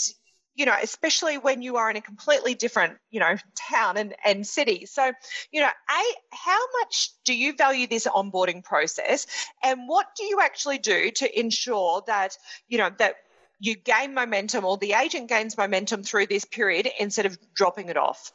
[0.56, 4.46] you know, especially when you are in a completely different, you know, town and, and
[4.46, 4.86] city.
[4.86, 5.12] So,
[5.52, 9.26] you know, A, how much do you value this onboarding process?
[9.64, 12.38] And what do you actually do to ensure that,
[12.68, 13.16] you know, that
[13.60, 17.98] you gain momentum or the agent gains momentum through this period instead of dropping it
[17.98, 18.32] off?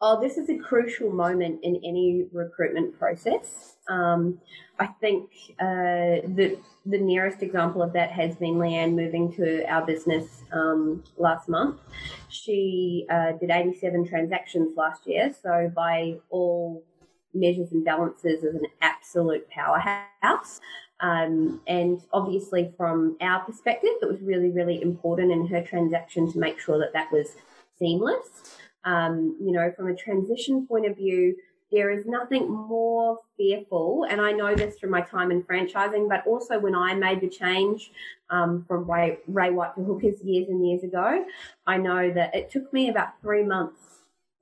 [0.00, 3.76] Oh, this is a crucial moment in any recruitment process.
[3.88, 4.38] Um,
[4.78, 9.86] I think uh, the the nearest example of that has been Leanne moving to our
[9.86, 11.80] business um, last month.
[12.28, 16.84] She uh, did 87 transactions last year, so by all
[17.32, 20.60] measures and balances, is an absolute powerhouse.
[21.00, 26.38] Um, and obviously, from our perspective, it was really, really important in her transaction to
[26.38, 27.36] make sure that that was
[27.78, 28.58] seamless.
[28.86, 31.36] Um, you know, from a transition point of view,
[31.72, 36.24] there is nothing more fearful, and I know this from my time in franchising, but
[36.26, 37.90] also when I made the change
[38.30, 41.24] um, from Ray, Ray White to Hookers years and years ago,
[41.66, 43.95] I know that it took me about three months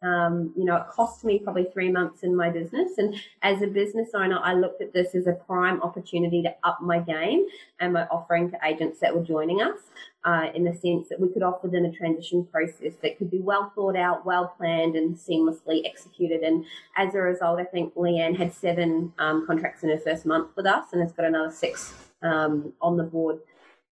[0.05, 2.99] um, you know, it cost me probably three months in my business.
[2.99, 6.81] And as a business owner, I looked at this as a prime opportunity to up
[6.83, 7.47] my game
[7.81, 9.79] and my offering to agents that were joining us
[10.25, 13.41] uh, in the sense that we could offer them a transition process that could be
[13.41, 16.43] well thought out, well planned, and seamlessly executed.
[16.43, 20.51] And as a result, I think Leanne had seven um, contracts in her first month
[20.55, 23.39] with us and has got another six um, on the board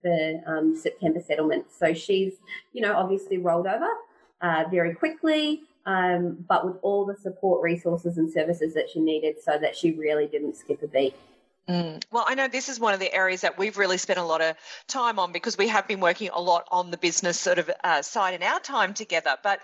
[0.02, 1.66] for um, September settlement.
[1.72, 2.34] So she's,
[2.74, 3.88] you know, obviously rolled over
[4.42, 9.36] uh, very quickly um, but with all the support resources and services that she needed
[9.42, 11.14] so that she really didn't skip a beat.
[11.68, 12.02] Mm.
[12.10, 14.40] Well, I know this is one of the areas that we've really spent a lot
[14.40, 14.56] of
[14.88, 18.02] time on because we have been working a lot on the business sort of uh,
[18.02, 19.36] side in our time together.
[19.44, 19.60] But,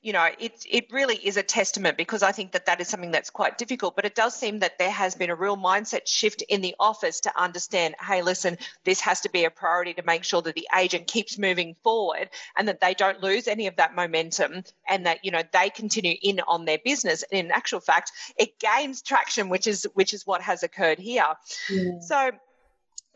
[0.00, 3.10] you know, it, it really is a testament because I think that that is something
[3.10, 3.96] that's quite difficult.
[3.96, 7.18] But it does seem that there has been a real mindset shift in the office
[7.22, 10.68] to understand hey, listen, this has to be a priority to make sure that the
[10.78, 15.24] agent keeps moving forward and that they don't lose any of that momentum and that,
[15.24, 17.24] you know, they continue in on their business.
[17.24, 21.24] And in actual fact, it gains traction, which is which is what has occurred here.
[21.68, 22.00] Yeah.
[22.00, 22.30] So,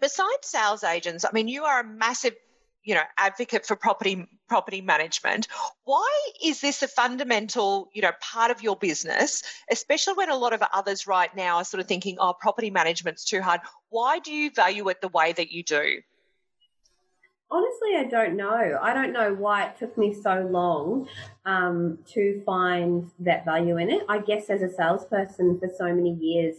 [0.01, 2.35] besides sales agents, I mean, you are a massive
[2.85, 5.49] you know advocate for property property management.
[5.85, 6.11] Why
[6.43, 10.63] is this a fundamental you know part of your business especially when a lot of
[10.73, 13.61] others right now are sort of thinking oh property management's too hard.
[13.89, 16.01] Why do you value it the way that you do?
[17.51, 18.79] Honestly i don't know.
[18.81, 21.09] I don't know why it took me so long
[21.47, 24.03] um, to find that value in it.
[24.09, 26.57] I guess as a salesperson for so many years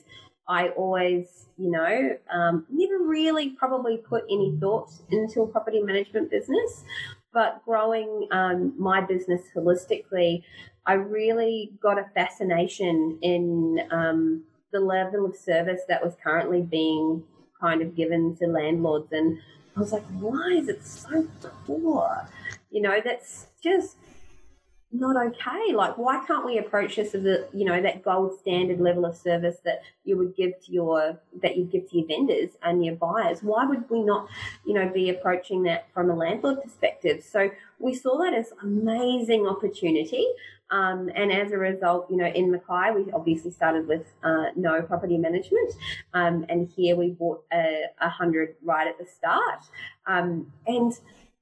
[0.47, 6.29] I always, you know, um, never really probably put any thought into a property management
[6.29, 6.83] business.
[7.33, 10.43] But growing um, my business holistically,
[10.85, 17.23] I really got a fascination in um, the level of service that was currently being
[17.59, 19.11] kind of given to landlords.
[19.11, 19.39] And
[19.75, 21.27] I was like, why is it so
[21.65, 22.29] poor?
[22.69, 23.97] You know, that's just
[24.99, 25.73] not okay.
[25.73, 29.15] Like, why can't we approach this as a, you know, that gold standard level of
[29.15, 32.95] service that you would give to your, that you give to your vendors and your
[32.95, 33.39] buyers?
[33.41, 34.27] Why would we not,
[34.65, 37.23] you know, be approaching that from a landlord perspective?
[37.23, 40.25] So we saw that as amazing opportunity.
[40.71, 44.81] Um, and as a result, you know, in Mackay, we obviously started with uh, no
[44.81, 45.73] property management.
[46.13, 49.59] Um, and here we bought a, hundred right at the start.
[50.07, 50.93] Um, and,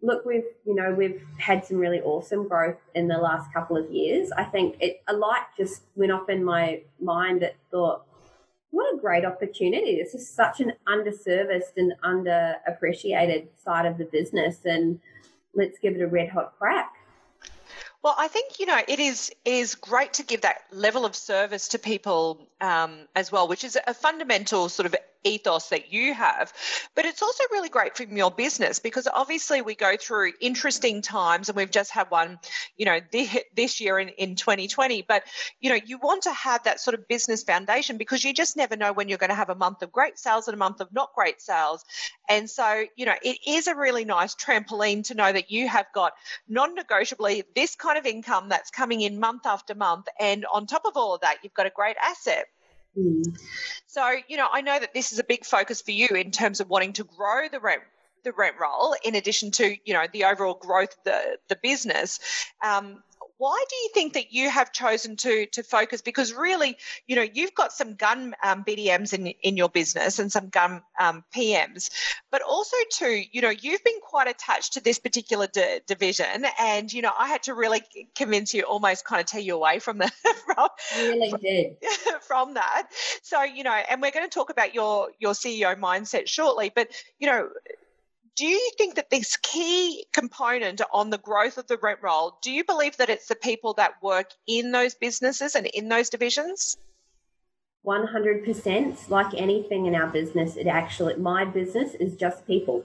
[0.03, 3.89] look, we've you know we've had some really awesome growth in the last couple of
[3.89, 4.31] years.
[4.37, 8.03] I think it a light just went off in my mind that thought,
[8.69, 9.97] what a great opportunity!
[9.97, 14.99] This is such an underserviced and underappreciated side of the business, and
[15.55, 16.93] let's give it a red hot crack.
[18.03, 21.69] Well, I think you know it is is great to give that level of service
[21.69, 26.53] to people um, as well, which is a fundamental sort of ethos that you have.
[26.95, 31.49] But it's also really great from your business because obviously we go through interesting times
[31.49, 32.39] and we've just had one,
[32.77, 32.99] you know,
[33.55, 35.03] this year in, in 2020.
[35.07, 35.23] But,
[35.59, 38.75] you know, you want to have that sort of business foundation because you just never
[38.75, 40.91] know when you're going to have a month of great sales and a month of
[40.93, 41.83] not great sales.
[42.29, 45.85] And so, you know, it is a really nice trampoline to know that you have
[45.93, 46.13] got
[46.47, 50.07] non negotiably this kind of income that's coming in month after month.
[50.19, 52.45] And on top of all of that, you've got a great asset.
[52.97, 53.37] Mm.
[53.87, 56.59] So, you know, I know that this is a big focus for you in terms
[56.59, 57.83] of wanting to grow the rent
[58.23, 62.19] the rent roll in addition to you know the overall growth of the the business
[62.63, 63.03] um,
[63.43, 66.01] why do you think that you have chosen to to focus?
[66.01, 66.77] Because really,
[67.07, 70.81] you know, you've got some gun um, BDMs in in your business and some gun
[70.97, 71.89] um, PMs,
[72.31, 76.93] but also too, you know, you've been quite attached to this particular d- division, and
[76.93, 77.81] you know, I had to really
[78.15, 80.09] convince you, almost kind of tell you away from the
[80.45, 81.75] from, really did
[82.21, 82.87] from that.
[83.23, 86.87] So you know, and we're going to talk about your your CEO mindset shortly, but
[87.19, 87.49] you know
[88.35, 92.51] do you think that this key component on the growth of the rent roll, do
[92.51, 96.77] you believe that it's the people that work in those businesses and in those divisions?
[97.85, 102.83] 100% like anything in our business it actually my business is just people.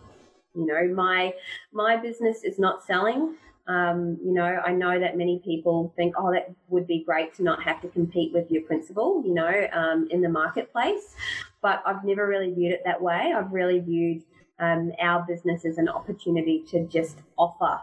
[0.54, 1.34] You know my
[1.72, 3.36] my business is not selling.
[3.68, 7.42] Um, you know i know that many people think oh that would be great to
[7.42, 11.14] not have to compete with your principal you know um, in the marketplace.
[11.62, 13.32] But i've never really viewed it that way.
[13.36, 14.24] I've really viewed
[14.60, 17.80] um, our business is an opportunity to just offer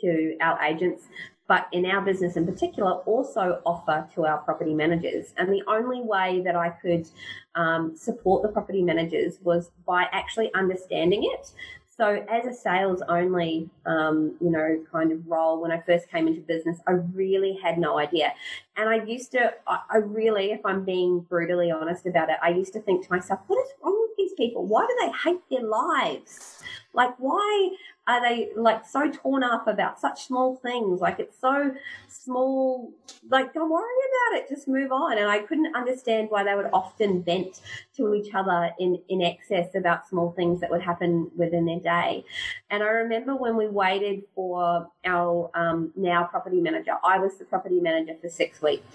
[0.00, 1.04] to our agents
[1.48, 5.32] but in our business in particular, also offer to our property managers.
[5.38, 7.08] And the only way that I could
[7.54, 11.50] um, support the property managers was by actually understanding it.
[11.98, 16.28] So, as a sales only, um, you know, kind of role, when I first came
[16.28, 18.34] into business, I really had no idea.
[18.76, 22.72] And I used to, I really, if I'm being brutally honest about it, I used
[22.74, 24.64] to think to myself, what is wrong with these people?
[24.64, 26.62] Why do they hate their lives?
[26.92, 27.70] Like, why
[28.08, 31.00] are they like so torn up about such small things?
[31.00, 31.74] Like, it's so
[32.08, 32.90] small.
[33.30, 34.48] Like, don't worry about it.
[34.48, 35.18] Just move on.
[35.18, 37.60] And I couldn't understand why they would often vent
[37.96, 42.24] to each other in, in excess about small things that would happen within their day.
[42.70, 47.44] And I remember when we waited for our um, now property manager, I was the
[47.44, 48.86] property manager for six weeks.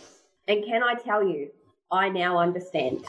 [0.47, 1.51] And can I tell you,
[1.91, 3.05] I now understand.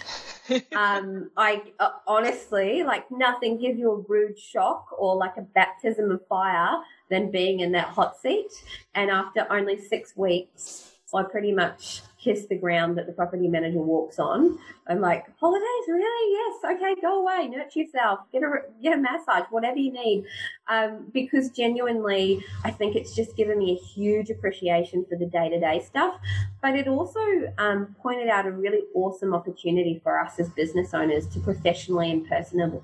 [0.77, 6.11] um, I uh, honestly, like, nothing gives you a rude shock or like a baptism
[6.11, 6.79] of fire
[7.11, 8.53] than being in that hot seat.
[8.95, 13.79] And after only six weeks, I pretty much kiss the ground that the property manager
[13.79, 14.59] walks on.
[14.89, 16.33] I'm like, holidays, really?
[16.33, 16.77] Yes.
[16.77, 20.25] Okay, go away, nurture yourself, get a get a massage, whatever you need.
[20.69, 25.51] Um, because genuinely, I think it's just given me a huge appreciation for the day
[25.51, 26.15] to day stuff.
[26.63, 27.21] But it also
[27.59, 32.27] um, pointed out a really awesome opportunity for us as business owners to professionally and
[32.27, 32.81] personally,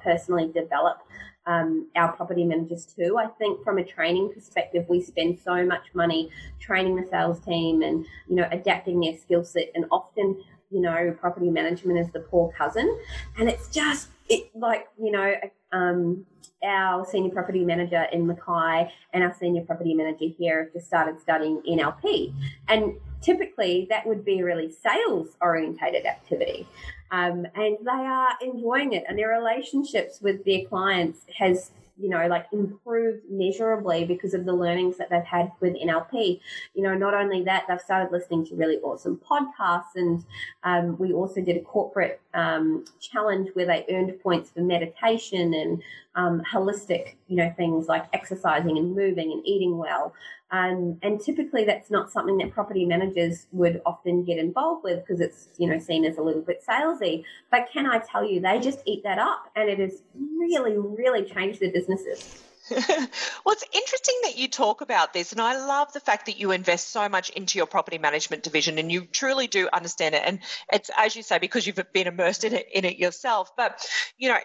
[0.00, 0.98] personally develop
[1.46, 3.18] um, our property managers too.
[3.18, 6.30] I think from a training perspective, we spend so much money
[6.60, 11.16] training the sales team and you know adapting their skill set, and often you know
[11.20, 12.98] property management is the poor cousin,
[13.38, 15.34] and it's just it like you know.
[15.72, 16.26] Um,
[16.64, 21.20] our senior property manager in Mackay and our senior property manager here have just started
[21.20, 22.32] studying NLP.
[22.68, 26.66] And typically that would be a really sales orientated activity.
[27.10, 32.26] Um, and they are enjoying it and their relationships with their clients has you know
[32.26, 36.40] like improved measurably because of the learnings that they've had with nlp
[36.74, 40.24] you know not only that they've started listening to really awesome podcasts and
[40.64, 45.82] um, we also did a corporate um, challenge where they earned points for meditation and
[46.14, 50.12] um, holistic you know things like exercising and moving and eating well
[50.52, 55.18] um, and typically that's not something that property managers would often get involved with because
[55.20, 57.24] it's, you know, seen as a little bit salesy.
[57.50, 61.24] But can I tell you, they just eat that up and it has really, really
[61.24, 62.42] changed their businesses.
[62.70, 62.78] well,
[63.48, 66.90] it's interesting that you talk about this, and I love the fact that you invest
[66.90, 70.22] so much into your property management division, and you truly do understand it.
[70.24, 70.38] And
[70.72, 73.50] it's as you say because you've been immersed in it in it yourself.
[73.56, 73.84] But
[74.16, 74.38] you know,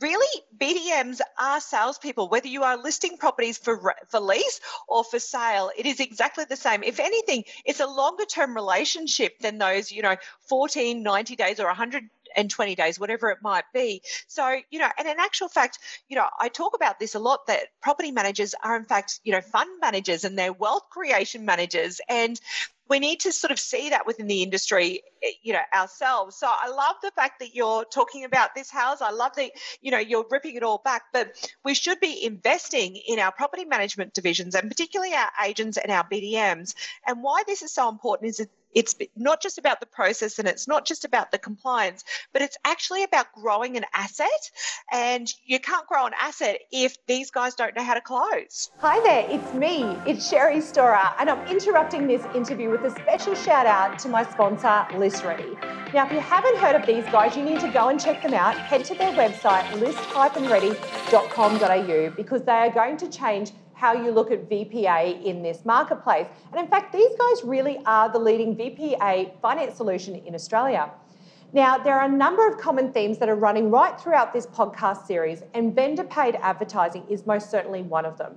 [0.00, 5.70] really BDMs are salespeople, whether you are listing properties for, for lease or for sale,
[5.76, 6.82] it is exactly the same.
[6.82, 10.16] If anything, it's a longer term relationship than those, you know,
[10.48, 12.04] 14, 90 days or 100
[12.36, 14.02] and 20 days, whatever it might be.
[14.26, 15.78] So, you know, and in actual fact,
[16.08, 19.32] you know, I talk about this a lot that property managers are, in fact, you
[19.32, 22.00] know, fund managers and they're wealth creation managers.
[22.08, 22.38] And
[22.88, 26.36] we need to sort of see that within the industry, eh, you know, ourselves.
[26.36, 29.00] So I love the fact that you're talking about this house.
[29.00, 31.32] I love that, you know, you're ripping it all back, but
[31.64, 36.04] we should be investing in our property management divisions and particularly our agents and our
[36.04, 36.74] BDMs.
[37.06, 40.68] And why this is so important is it's not just about the process and it's
[40.68, 44.28] not just about the compliance, but it's actually about growing an asset.
[44.92, 48.70] And you can't grow an asset if these guys don't know how to close.
[48.78, 53.34] Hi there, it's me, it's Sherrie Storor, and I'm interrupting this interview with a special
[53.34, 55.56] shout out to my sponsor, List Ready.
[55.94, 58.34] Now, if you haven't heard of these guys, you need to go and check them
[58.34, 58.58] out.
[58.58, 64.48] Head to their website, list-ready.com.au, because they are going to change how you look at
[64.50, 66.26] VPA in this marketplace.
[66.50, 70.90] And in fact, these guys really are the leading VPA finance solution in Australia.
[71.52, 75.06] Now, there are a number of common themes that are running right throughout this podcast
[75.06, 78.34] series, and vendor paid advertising is most certainly one of them.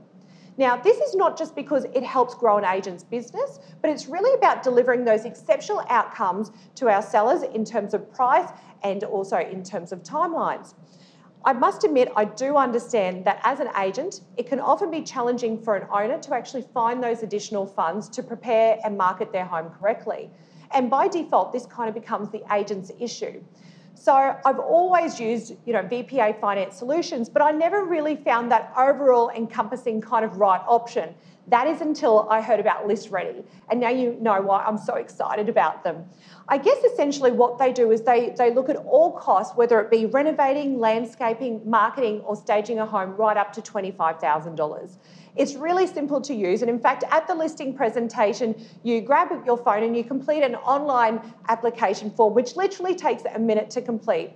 [0.57, 4.33] Now, this is not just because it helps grow an agent's business, but it's really
[4.37, 8.49] about delivering those exceptional outcomes to our sellers in terms of price
[8.83, 10.75] and also in terms of timelines.
[11.43, 15.59] I must admit, I do understand that as an agent, it can often be challenging
[15.59, 19.71] for an owner to actually find those additional funds to prepare and market their home
[19.71, 20.29] correctly.
[20.71, 23.43] And by default, this kind of becomes the agent's issue.
[24.01, 28.73] So I've always used, you know, VPA finance solutions, but I never really found that
[28.75, 31.13] overall encompassing kind of right option.
[31.49, 33.43] That is until I heard about List Ready.
[33.69, 36.05] And now you know why I'm so excited about them.
[36.47, 39.91] I guess essentially what they do is they, they look at all costs, whether it
[39.91, 44.97] be renovating, landscaping, marketing, or staging a home, right up to $25,000.
[45.35, 46.61] It's really simple to use.
[46.61, 50.55] And in fact, at the listing presentation, you grab your phone and you complete an
[50.55, 54.31] online application form, which literally takes a minute to complete.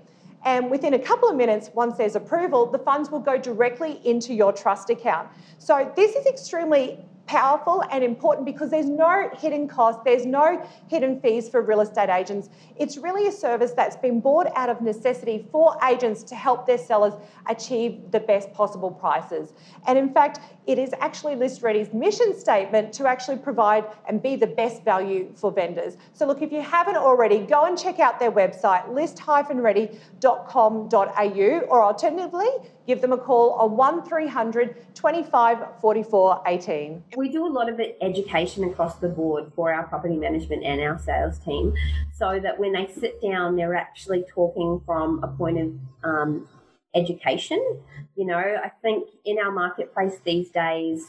[0.45, 4.33] And within a couple of minutes, once there's approval, the funds will go directly into
[4.33, 5.27] your trust account.
[5.57, 11.19] So this is extremely powerful and important because there's no hidden cost, there's no hidden
[11.19, 12.49] fees for real estate agents.
[12.77, 16.77] It's really a service that's been bought out of necessity for agents to help their
[16.77, 17.13] sellers
[17.47, 19.53] achieve the best possible prices.
[19.87, 24.35] And in fact, it is actually List Ready's mission statement to actually provide and be
[24.35, 25.97] the best value for vendors.
[26.13, 32.49] So, look, if you haven't already, go and check out their website, list-ready.com.au, or alternatively,
[32.87, 37.03] give them a call on 1300 25 44 18.
[37.17, 40.99] We do a lot of education across the board for our property management and our
[40.99, 41.73] sales team
[42.13, 45.73] so that when they sit down, they're actually talking from a point of
[46.03, 46.47] um,
[46.95, 47.59] education.
[48.15, 51.05] You know, I think in our marketplace these days,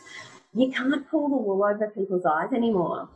[0.55, 3.09] you can't pull the wool over people's eyes anymore.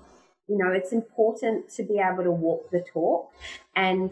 [0.47, 3.33] You know, it's important to be able to walk the talk.
[3.77, 4.11] And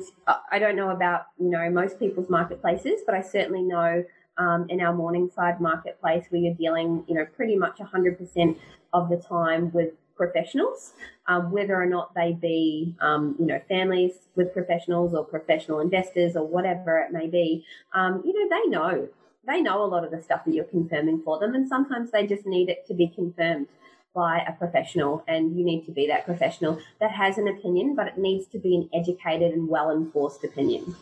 [0.51, 4.05] I don't know about, you know, most people's marketplaces, but I certainly know
[4.39, 8.57] um, in our Morningside marketplace, where you're dealing, you know, pretty much 100%
[8.93, 10.93] of the time with professionals,
[11.27, 16.37] um, whether or not they be, um, you know, families with professionals or professional investors
[16.37, 17.65] or whatever it may be.
[17.95, 19.09] Um, you know, they know.
[19.47, 22.27] They know a lot of the stuff that you're confirming for them, and sometimes they
[22.27, 23.69] just need it to be confirmed
[24.15, 28.09] by a professional, and you need to be that professional that has an opinion, but
[28.09, 30.97] it needs to be an educated and well enforced opinion.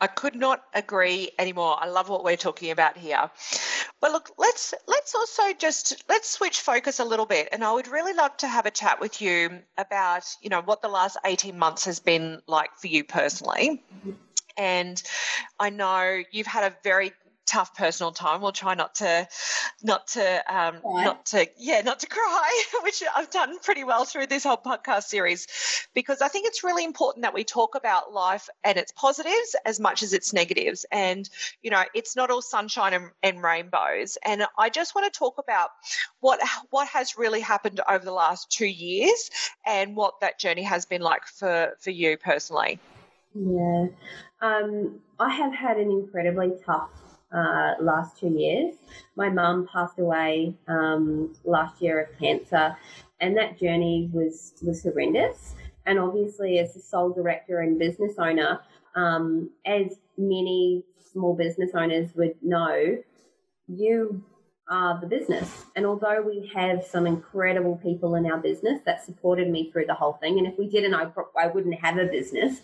[0.00, 1.76] I could not agree anymore.
[1.80, 3.30] I love what we're talking about here.
[4.00, 7.88] But look, let's let's also just let's switch focus a little bit, and I would
[7.88, 11.58] really love to have a chat with you about you know what the last eighteen
[11.58, 13.82] months has been like for you personally.
[14.56, 15.02] And
[15.58, 17.12] I know you've had a very
[17.46, 18.40] tough personal time.
[18.40, 19.28] We'll try not to,
[19.82, 24.26] not to, um, not to, yeah, not to cry, which I've done pretty well through
[24.26, 25.46] this whole podcast series,
[25.94, 29.80] because I think it's really important that we talk about life and its positives as
[29.80, 30.86] much as its negatives.
[30.90, 31.28] And
[31.62, 34.18] you know, it's not all sunshine and, and rainbows.
[34.24, 35.70] And I just want to talk about
[36.20, 36.40] what
[36.70, 39.30] what has really happened over the last two years
[39.66, 42.78] and what that journey has been like for for you personally.
[43.34, 43.86] Yeah,
[44.40, 46.90] um, I have had an incredibly tough
[47.34, 48.74] uh, last two years.
[49.16, 52.76] My mum passed away um, last year of cancer,
[53.20, 55.54] and that journey was was horrendous.
[55.86, 58.60] And obviously, as a sole director and business owner,
[58.94, 62.96] um, as many small business owners would know,
[63.68, 64.24] you
[64.68, 65.66] are the business.
[65.76, 69.94] And although we have some incredible people in our business that supported me through the
[69.94, 72.62] whole thing, and if we didn't, I, I wouldn't have a business.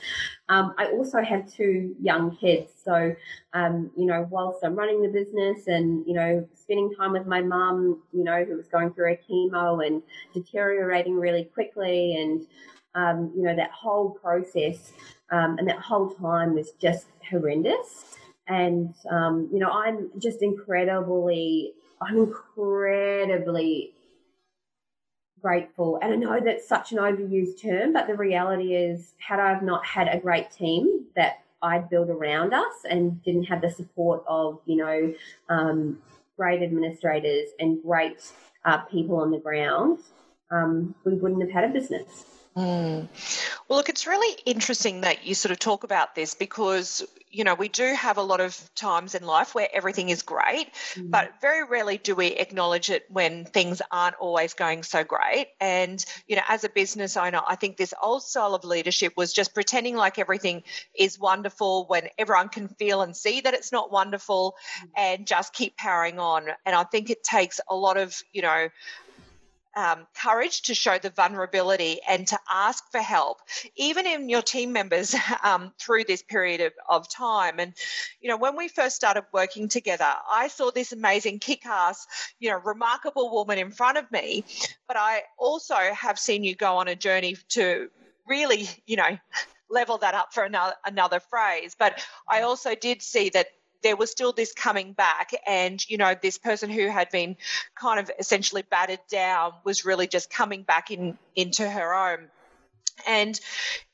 [0.49, 2.73] Um, I also have two young kids.
[2.83, 3.15] So,
[3.53, 7.43] um, you know, whilst I'm running the business and, you know, spending time with my
[7.43, 12.47] mum, you know, who was going through a chemo and deteriorating really quickly, and,
[12.95, 14.93] um, you know, that whole process
[15.31, 18.17] um, and that whole time was just horrendous.
[18.49, 23.93] And, um, you know, I'm just incredibly I'm incredibly
[25.41, 25.99] grateful.
[26.03, 29.85] And I know that's such an overused term, but the reality is, had I not
[29.85, 34.61] had a great team that I'd built around us and didn't have the support of,
[34.67, 35.15] you know,
[35.49, 35.99] um,
[36.37, 38.33] great administrators and great
[38.65, 39.99] uh, people on the ground,
[40.51, 42.40] um, we wouldn't have had a business.
[42.61, 43.09] Mm.
[43.69, 47.55] Well, look, it's really interesting that you sort of talk about this because, you know,
[47.55, 51.11] we do have a lot of times in life where everything is great, mm.
[51.11, 55.49] but very rarely do we acknowledge it when things aren't always going so great.
[55.61, 59.33] And, you know, as a business owner, I think this old style of leadership was
[59.33, 60.63] just pretending like everything
[60.95, 64.89] is wonderful when everyone can feel and see that it's not wonderful mm.
[64.97, 66.49] and just keep powering on.
[66.67, 68.69] And I think it takes a lot of, you know,
[69.77, 73.39] um, courage to show the vulnerability and to ask for help,
[73.77, 75.15] even in your team members
[75.45, 77.59] um, through this period of, of time.
[77.59, 77.75] And,
[78.21, 82.07] you know, when we first started working together, I saw this amazing kick ass,
[82.39, 84.45] you know, remarkable woman in front of me.
[84.89, 87.91] But I also have seen you go on a journey to
[88.27, 89.19] really, you know,
[89.71, 91.77] level that up for another, another phrase.
[91.79, 93.47] But I also did see that
[93.83, 97.37] there was still this coming back and you know this person who had been
[97.75, 102.29] kind of essentially battered down was really just coming back in into her own.
[103.07, 103.41] And,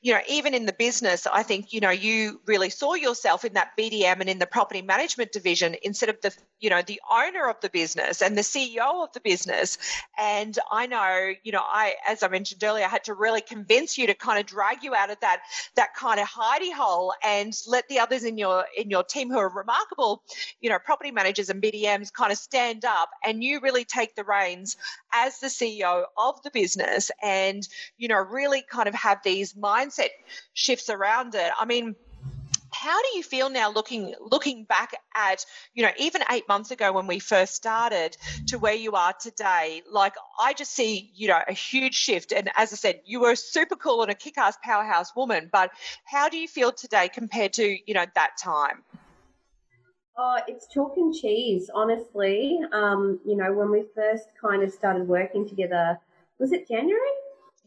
[0.07, 3.55] you know, even in the business, I think, you know, you really saw yourself in
[3.55, 7.49] that BDM and in the property management division instead of the, you know, the owner
[7.49, 9.77] of the business and the CEO of the business.
[10.17, 13.97] And I know, you know, I, as I mentioned earlier, I had to really convince
[13.97, 15.41] you to kind of drag you out of that,
[15.75, 19.37] that kind of hidey hole and let the others in your, in your team who
[19.37, 20.23] are remarkable,
[20.61, 24.23] you know, property managers and BDMs kind of stand up and you really take the
[24.23, 24.77] reins
[25.13, 29.53] as the CEO of the business and, you know, really kind of have these
[29.97, 30.09] mindset
[30.53, 31.51] shifts around it.
[31.57, 31.95] I mean,
[32.71, 36.91] how do you feel now looking looking back at you know even eight months ago
[36.91, 38.15] when we first started
[38.47, 42.49] to where you are today like i just see you know a huge shift and
[42.57, 45.71] as i said you were super cool and a kick-ass powerhouse woman but
[46.03, 48.83] how do you feel today compared to you know that time
[50.19, 52.59] Oh, it's chalk and cheese, honestly.
[52.71, 55.99] Um, you know, when we first kind of started working together,
[56.39, 56.97] was it January?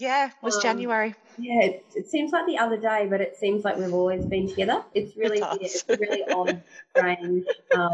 [0.01, 1.15] Yeah, it was um, January.
[1.39, 4.49] Yeah, it, it, seems like the other day, but it seems like we've always been
[4.49, 4.83] together.
[4.95, 6.63] It's really it it's a really odd,
[6.97, 7.45] strange
[7.77, 7.93] um,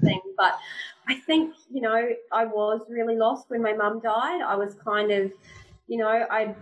[0.00, 0.20] thing.
[0.36, 0.58] But
[1.06, 4.42] I think, you know, I was really lost when my mum died.
[4.42, 5.30] I was kind of,
[5.86, 6.56] you know, I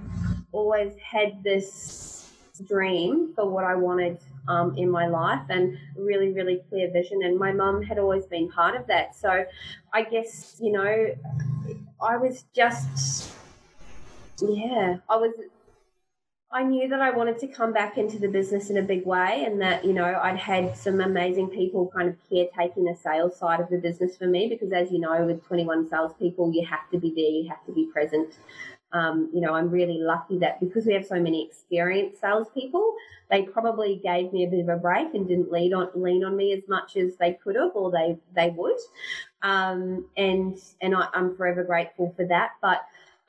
[0.53, 2.31] always had this
[2.69, 7.23] dream for what I wanted um, in my life and really, really clear vision.
[7.23, 9.17] And my mum had always been part of that.
[9.17, 9.47] So
[9.95, 11.15] I guess, you know,
[11.99, 13.33] I was just,
[14.49, 15.33] yeah, I was.
[16.55, 19.45] I knew that I wanted to come back into the business in a big way,
[19.47, 23.61] and that you know I'd had some amazing people kind of caretaking the sales side
[23.61, 24.49] of the business for me.
[24.49, 27.73] Because as you know, with 21 salespeople, you have to be there, you have to
[27.73, 28.35] be present.
[28.93, 32.95] Um, you know, I'm really lucky that because we have so many experienced salespeople,
[33.31, 36.37] they probably gave me a bit of a break and didn't lean on lean on
[36.37, 38.77] me as much as they could have or they they would.
[39.43, 42.51] Um, and and I, am forever grateful for that.
[42.61, 42.83] But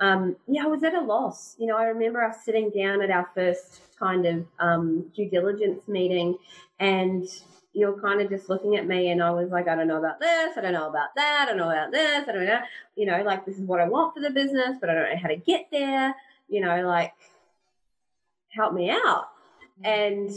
[0.03, 1.55] um, yeah, I was at a loss.
[1.57, 5.87] You know, I remember us sitting down at our first kind of um, due diligence
[5.87, 6.37] meeting,
[6.77, 7.25] and
[7.71, 10.19] you're kind of just looking at me, and I was like, I don't know about
[10.19, 12.59] this, I don't know about that, I don't know about this, I don't know.
[12.97, 15.21] You know, like this is what I want for the business, but I don't know
[15.21, 16.13] how to get there.
[16.49, 17.13] You know, like
[18.49, 19.29] help me out.
[19.85, 20.29] And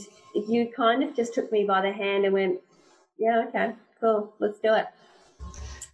[0.48, 2.60] you kind of just took me by the hand and went,
[3.18, 4.86] yeah, okay, cool, let's do it.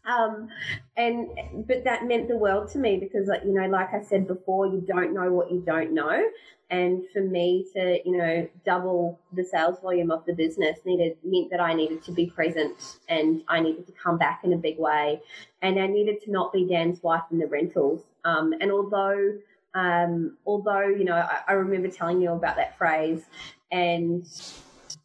[0.04, 0.48] Um,
[0.96, 1.28] and
[1.66, 4.66] but that meant the world to me because, like you know, like I said before,
[4.66, 6.22] you don't know what you don't know,
[6.70, 11.50] and for me to you know double the sales volume of the business needed meant
[11.50, 14.78] that I needed to be present and I needed to come back in a big
[14.78, 15.20] way,
[15.62, 18.02] and I needed to not be Dan's wife in the rentals.
[18.24, 19.34] Um, and although
[19.74, 23.24] um, although, you know, I, I remember telling you about that phrase,
[23.70, 24.26] and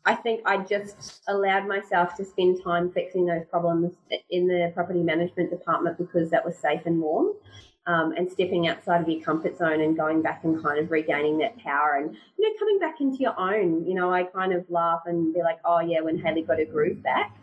[0.05, 3.95] I think I just allowed myself to spend time fixing those problems
[4.29, 7.33] in the property management department because that was safe and warm.
[7.85, 11.37] Um, and stepping outside of your comfort zone and going back and kind of regaining
[11.37, 13.85] that power and you know coming back into your own.
[13.87, 16.65] You know, I kind of laugh and be like, oh yeah, when Hayley got her
[16.65, 17.37] groove back.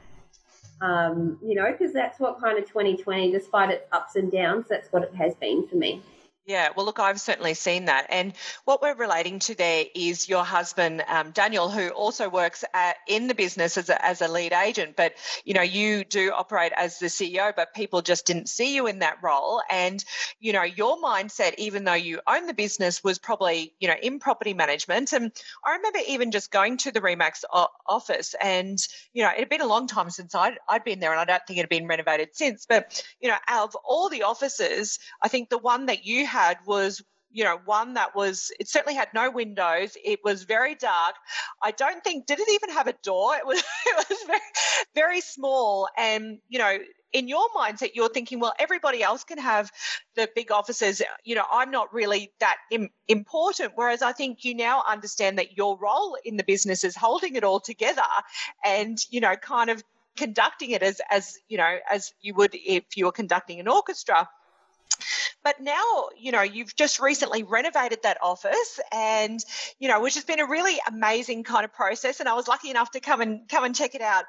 [0.83, 4.93] Um, you know, because that's what kind of 2020, despite its ups and downs, that's
[4.93, 6.03] what it has been for me.
[6.47, 8.09] Yeah, well, look, I've certainly seen that.
[8.11, 8.35] And
[8.67, 13.29] what we're relating to there is your husband, um, Daniel, who also works at, in
[13.29, 14.95] the business as a, as a lead agent.
[14.95, 15.15] But,
[15.47, 18.99] you know, you do operate as the CEO, but people just didn't see you in
[18.99, 19.63] that role.
[19.71, 20.05] And,
[20.39, 24.19] you know, your mindset, even though you own the business, was probably, you know, in
[24.19, 25.15] property management.
[25.15, 25.33] And
[25.65, 27.47] I remember even just going to the RE/MAX
[27.89, 28.79] office and,
[29.15, 31.25] you know, it had been a long time since I'd, I'd been there and I
[31.25, 32.67] don't think it had been renovated since.
[32.67, 36.59] But, you know, out of all the offices, I think the one that you had
[36.67, 37.03] was
[37.35, 39.97] you know, one that was, it certainly had no windows.
[40.05, 41.17] It was very dark.
[41.61, 43.35] I don't think, did it even have a door?
[43.35, 44.41] It was, it was very,
[44.95, 45.89] very small.
[45.99, 46.79] And, you know,
[47.13, 49.73] in your mindset, you're thinking, well, everybody else can have
[50.15, 51.03] the big offices.
[51.25, 53.73] You know, I'm not really that Im- important.
[53.75, 57.43] Whereas I think you now understand that your role in the business is holding it
[57.43, 58.03] all together
[58.65, 59.83] and, you know, kind of
[60.17, 64.29] conducting it as, as, you know, as you would if you were conducting an orchestra.
[65.45, 69.45] But now, you know, you've just recently renovated that office and,
[69.79, 72.21] you know, which has been a really amazing kind of process.
[72.21, 74.25] And I was lucky enough to come and come and check it out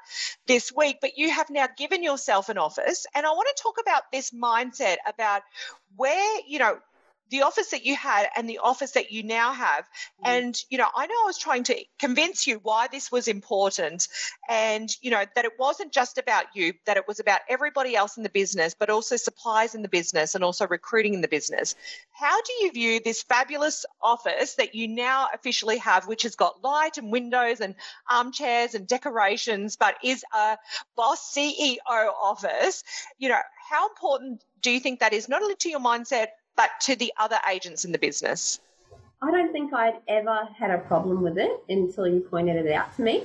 [0.46, 0.98] this week.
[1.00, 3.06] But you have now given yourself an office.
[3.14, 5.40] And I want to talk about this mindset about
[5.96, 6.78] where, you know,
[7.30, 9.84] the office that you had and the office that you now have.
[10.24, 10.28] Mm.
[10.28, 14.08] And, you know, I know I was trying to convince you why this was important
[14.48, 18.16] and, you know, that it wasn't just about you, that it was about everybody else
[18.16, 21.74] in the business, but also supplies in the business and also recruiting in the business.
[22.12, 26.62] How do you view this fabulous office that you now officially have, which has got
[26.62, 27.74] light and windows and
[28.10, 30.58] armchairs and decorations, but is a
[30.96, 32.84] boss CEO office?
[33.18, 36.70] You know, how important do you think that is not only to your mindset, but
[36.82, 38.60] to the other agents in the business?
[39.22, 42.94] I don't think I'd ever had a problem with it until you pointed it out
[42.96, 43.24] to me.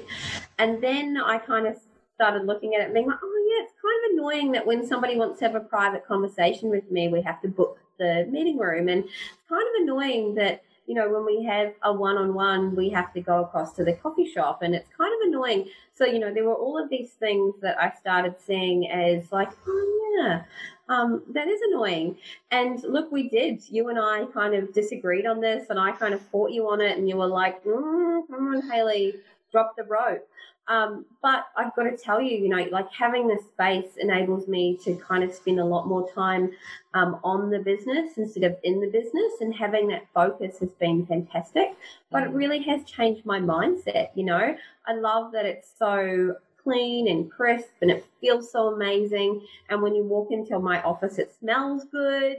[0.58, 1.78] And then I kind of
[2.16, 4.86] started looking at it and being like, oh, yeah, it's kind of annoying that when
[4.86, 8.58] somebody wants to have a private conversation with me, we have to book the meeting
[8.58, 8.88] room.
[8.88, 12.76] And it's kind of annoying that, you know, when we have a one on one,
[12.76, 14.62] we have to go across to the coffee shop.
[14.62, 15.70] And it's kind of annoying.
[15.94, 19.50] So, you know, there were all of these things that I started seeing as like,
[19.68, 20.44] oh, yeah,
[20.90, 22.18] um, that is annoying.
[22.52, 23.62] And look, we did.
[23.70, 26.82] You and I kind of disagreed on this, and I kind of fought you on
[26.82, 29.16] it, and you were like, mm, "Come on, Hayley,
[29.52, 30.28] drop the rope.
[30.72, 34.78] Um, but I've got to tell you, you know, like having this space enables me
[34.86, 36.52] to kind of spend a lot more time
[36.94, 41.06] um, on the business instead of in the business, and having that focus has been
[41.06, 41.76] fantastic.
[42.10, 42.36] But it mm.
[42.36, 44.12] really has changed my mindset.
[44.16, 44.56] You know,
[44.88, 49.46] I love that it's so clean and crisp and it feels so amazing.
[49.70, 52.38] And when you walk into my office, it smells good.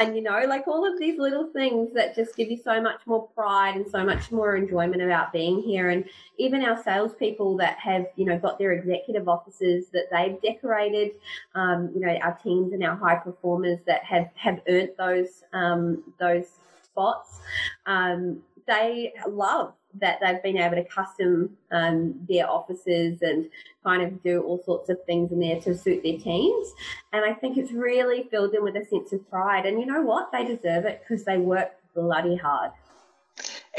[0.00, 3.00] And, you know, like all of these little things that just give you so much
[3.06, 5.90] more pride and so much more enjoyment about being here.
[5.90, 6.04] And
[6.38, 11.12] even our salespeople that have, you know, got their executive offices that they've decorated,
[11.54, 16.02] um, you know, our teams and our high performers that have, have earned those, um,
[16.18, 16.46] those
[16.82, 17.40] spots,
[17.86, 23.50] um, they love that they've been able to custom um, their offices and
[23.84, 26.72] kind of do all sorts of things in there to suit their teams.
[27.12, 29.66] And I think it's really filled them with a sense of pride.
[29.66, 30.30] And you know what?
[30.32, 32.70] They deserve it because they work bloody hard.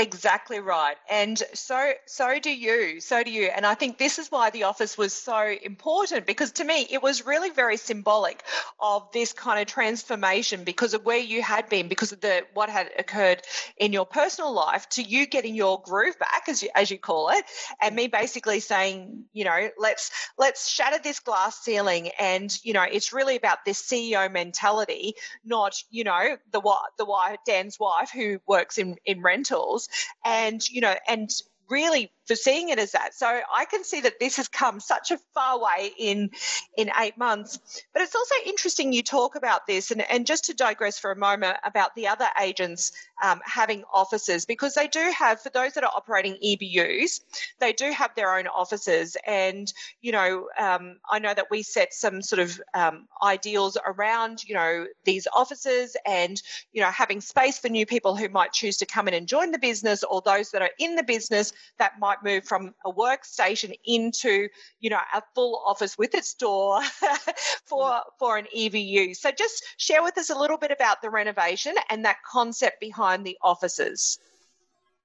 [0.02, 0.95] Exactly right.
[1.12, 2.99] And so so do you.
[3.02, 3.49] So do you.
[3.56, 7.04] And I think this is why the office was so important because to me it
[7.04, 8.41] was really very symbolic
[8.80, 12.68] of this kind of transformation because of where you had been because of the what
[12.70, 13.43] had occurred
[13.78, 17.30] in your personal life to you getting your groove back as you as you call
[17.30, 17.45] it
[17.80, 22.84] and me basically saying, you know, let's let's shatter this glass ceiling and you know,
[22.91, 25.14] it's really about this CEO mentality,
[25.45, 26.62] not, you know, the
[26.97, 29.89] the wife Dan's wife who works in in rentals
[30.26, 31.30] and you know and
[31.72, 33.14] really seeing it as that.
[33.14, 36.30] So I can see that this has come such a far way in
[36.78, 37.60] in eight months.
[37.94, 41.16] But it's also interesting you talk about this, and, and just to digress for a
[41.16, 42.92] moment about the other agents
[43.22, 47.22] um, having offices, because they do have, for those that are operating EBUs,
[47.60, 49.18] they do have their own offices.
[49.28, 54.44] And, you know, um, I know that we set some sort of um, ideals around,
[54.44, 56.42] you know, these offices and,
[56.72, 59.52] you know, having space for new people who might choose to come in and join
[59.52, 63.74] the business or those that are in the business that might move from a workstation
[63.86, 64.47] into,
[64.80, 66.82] you know, a full office with its door
[67.66, 68.01] for mm.
[68.20, 69.16] for an EBU.
[69.16, 73.26] So just share with us a little bit about the renovation and that concept behind
[73.26, 74.20] the offices.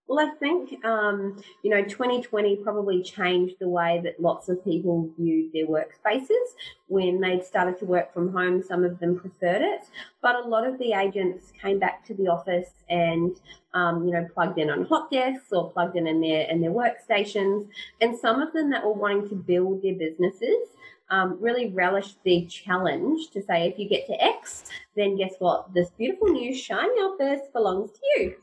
[0.08, 5.10] Well, I think, um, you know, 2020 probably changed the way that lots of people
[5.18, 6.54] viewed their workspaces.
[6.86, 9.86] When they started to work from home, some of them preferred it.
[10.22, 13.36] But a lot of the agents came back to the office and,
[13.74, 16.70] um, you know, plugged in on hot desks or plugged in in their, in their
[16.70, 17.66] workstations.
[18.00, 20.68] And some of them that were wanting to build their businesses
[21.10, 24.64] um, really relish the challenge to say if you get to X,
[24.96, 25.72] then guess what?
[25.74, 28.34] This beautiful new shiny office belongs to you.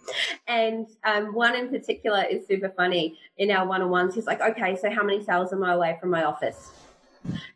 [0.47, 3.17] And um, one in particular is super funny.
[3.37, 5.97] In our one on ones, he's like, okay, so how many sales am I away
[5.99, 6.71] from my office?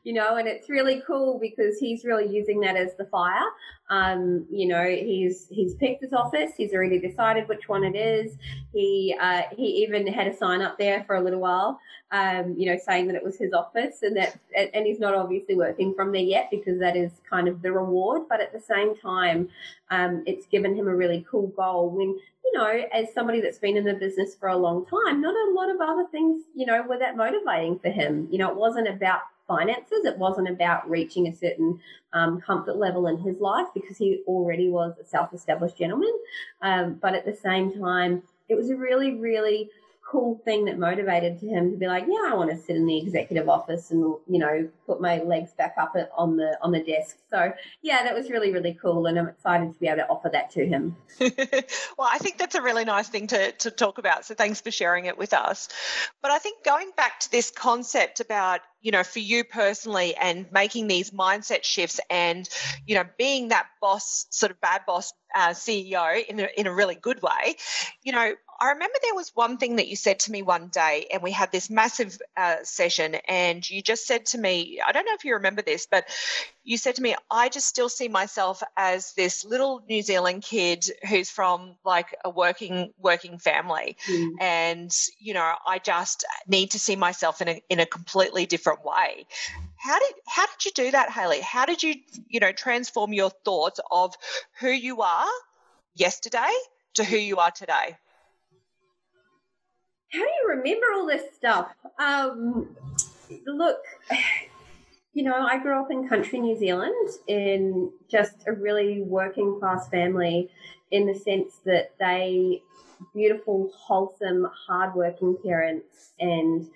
[0.03, 3.43] You know, and it's really cool because he's really using that as the fire.
[3.89, 6.51] Um, you know, he's he's picked his office.
[6.57, 8.37] He's already decided which one it is.
[8.73, 11.79] He uh, he even had a sign up there for a little while,
[12.11, 15.55] um, you know, saying that it was his office, and that and he's not obviously
[15.55, 18.23] working from there yet because that is kind of the reward.
[18.29, 19.49] But at the same time,
[19.89, 23.75] um, it's given him a really cool goal when you know, as somebody that's been
[23.75, 26.81] in the business for a long time, not a lot of other things, you know,
[26.83, 28.27] were that motivating for him.
[28.31, 30.05] You know, it wasn't about finances.
[30.05, 31.79] It wasn't about reaching a certain
[32.13, 36.13] um, comfort level in his life because he already was a self established gentleman.
[36.61, 39.69] Um, but at the same time, it was a really, really
[40.09, 42.97] cool thing that motivated him to be like, yeah, I want to sit in the
[42.97, 47.17] executive office and you know put my legs back up on the on the desk.
[47.29, 50.29] So yeah, that was really really cool, and I'm excited to be able to offer
[50.29, 50.95] that to him.
[51.19, 54.25] well, I think that's a really nice thing to to talk about.
[54.25, 55.69] So thanks for sharing it with us.
[56.21, 60.51] But I think going back to this concept about you know for you personally and
[60.51, 62.47] making these mindset shifts and
[62.85, 66.73] you know being that boss sort of bad boss uh, CEO in a, in a
[66.73, 67.55] really good way,
[68.03, 71.07] you know I remember there was one thing that you said to me one day,
[71.11, 75.05] and we had this massive uh, session, and you just said to me, I don't
[75.05, 76.05] know if you remember this, but
[76.63, 80.89] you said to me, I just still see myself as this little New Zealand kid
[81.07, 84.31] who's from like a working working family, mm.
[84.41, 88.66] and you know, I just need to see myself in a in a completely different
[88.75, 89.25] way.
[89.77, 91.41] How did how did you do that, Hayley?
[91.41, 91.95] How did you
[92.27, 94.15] you know transform your thoughts of
[94.59, 95.29] who you are
[95.95, 96.51] yesterday
[96.95, 97.97] to who you are today?
[100.11, 101.73] how do you remember all this stuff?
[101.99, 102.75] Um,
[103.45, 103.77] look,
[105.13, 109.89] you know, I grew up in country New Zealand in just a really working class
[109.89, 110.49] family
[110.91, 112.61] in the sense that they
[113.13, 116.67] beautiful, wholesome, hardworking parents and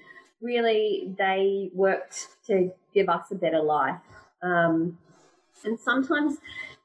[0.41, 3.99] really they worked to give us a better life.
[4.41, 4.97] Um,
[5.63, 6.37] and sometimes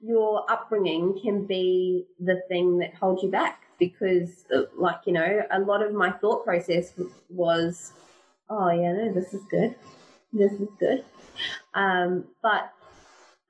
[0.03, 5.43] your upbringing can be the thing that holds you back because, uh, like, you know,
[5.51, 6.93] a lot of my thought process
[7.31, 7.93] was
[8.49, 9.75] Oh yeah, no, this is good.
[10.33, 11.05] This is good.
[11.75, 12.73] Um, but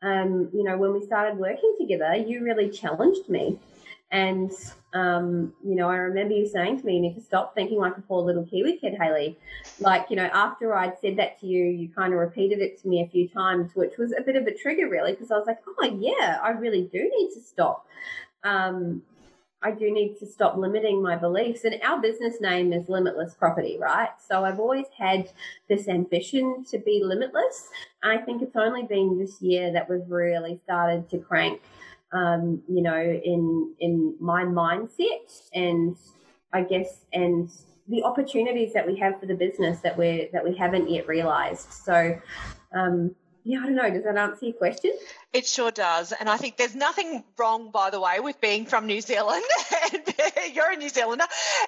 [0.02, 3.58] um, you know, when we started working together, you really challenged me.
[4.10, 4.52] And,
[4.96, 7.98] um, you know, I remember you saying to me, you need to stop thinking like
[7.98, 9.38] a poor little Kiwi kid, Hayley.
[9.78, 12.88] Like, you know, after I'd said that to you, you kind of repeated it to
[12.88, 15.46] me a few times, which was a bit of a trigger, really, because I was
[15.46, 17.86] like, oh, yeah, I really do need to stop.
[18.42, 19.02] Um,
[19.62, 21.64] I do need to stop limiting my beliefs.
[21.64, 24.10] And our business name is Limitless Property, right?
[24.26, 25.30] So I've always had
[25.68, 27.68] this ambition to be limitless.
[28.02, 31.62] I think it's only been this year that we've really started to crank,
[32.12, 35.96] um, you know, in in my mindset and
[36.52, 37.50] I guess and
[37.88, 41.72] the opportunities that we have for the business that we're that we haven't yet realized.
[41.72, 42.18] So
[42.74, 43.14] um,
[43.46, 43.88] yeah, I don't know.
[43.90, 44.92] Does that answer your question?
[45.32, 46.10] It sure does.
[46.10, 49.44] And I think there's nothing wrong, by the way, with being from New Zealand.
[50.52, 51.26] You're a New Zealander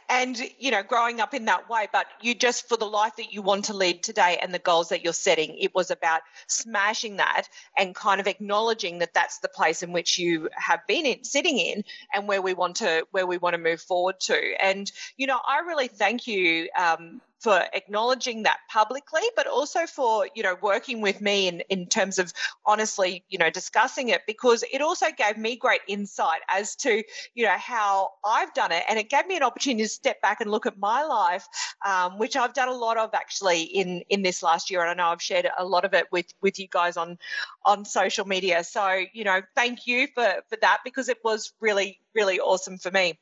[0.08, 1.86] and, you know, growing up in that way.
[1.92, 4.88] But you just, for the life that you want to lead today and the goals
[4.88, 7.44] that you're setting, it was about smashing that
[7.78, 11.58] and kind of acknowledging that that's the place in which you have been in, sitting
[11.58, 14.36] in and where we want to, where we want to move forward to.
[14.60, 20.28] And, you know, I really thank you um, for acknowledging that publicly, but also for,
[20.34, 22.32] you know, working with me in, in terms of
[22.66, 27.02] honestly, you know, discussing it because it also gave me great insight as to,
[27.34, 28.82] you know, how I've done it.
[28.88, 31.46] And it gave me an opportunity to step back and look at my life,
[31.86, 34.80] um, which I've done a lot of actually in, in this last year.
[34.80, 37.18] And I know I've shared a lot of it with, with you guys on,
[37.64, 38.64] on social media.
[38.64, 42.90] So, you know, thank you for, for that because it was really, really awesome for
[42.90, 43.18] me.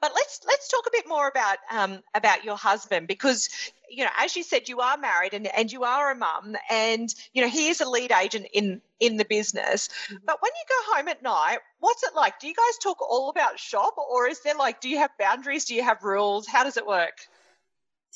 [0.00, 3.48] But let's let's talk a bit more about um, about your husband because
[3.90, 7.12] you know, as you said, you are married and, and you are a mum, and
[7.34, 9.88] you know he is a lead agent in in the business.
[9.88, 10.16] Mm-hmm.
[10.24, 12.38] But when you go home at night, what's it like?
[12.38, 15.64] Do you guys talk all about shop, or is there like, do you have boundaries?
[15.64, 16.46] Do you have rules?
[16.46, 17.28] How does it work?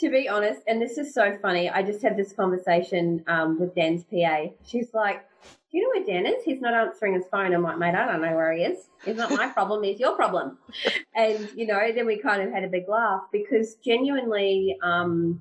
[0.01, 3.77] To be honest, and this is so funny, I just had this conversation um, with
[3.77, 4.47] Dan's PA.
[4.67, 5.25] She's like,
[5.71, 6.45] do you know where Dan is?
[6.45, 7.55] He's not answering his phone.
[7.55, 8.89] I'm like, mate, I don't know where he is.
[9.07, 9.85] It's not my problem.
[9.85, 10.59] It's your problem.
[11.17, 15.41] And, you know, then we kind of had a big laugh because genuinely, um,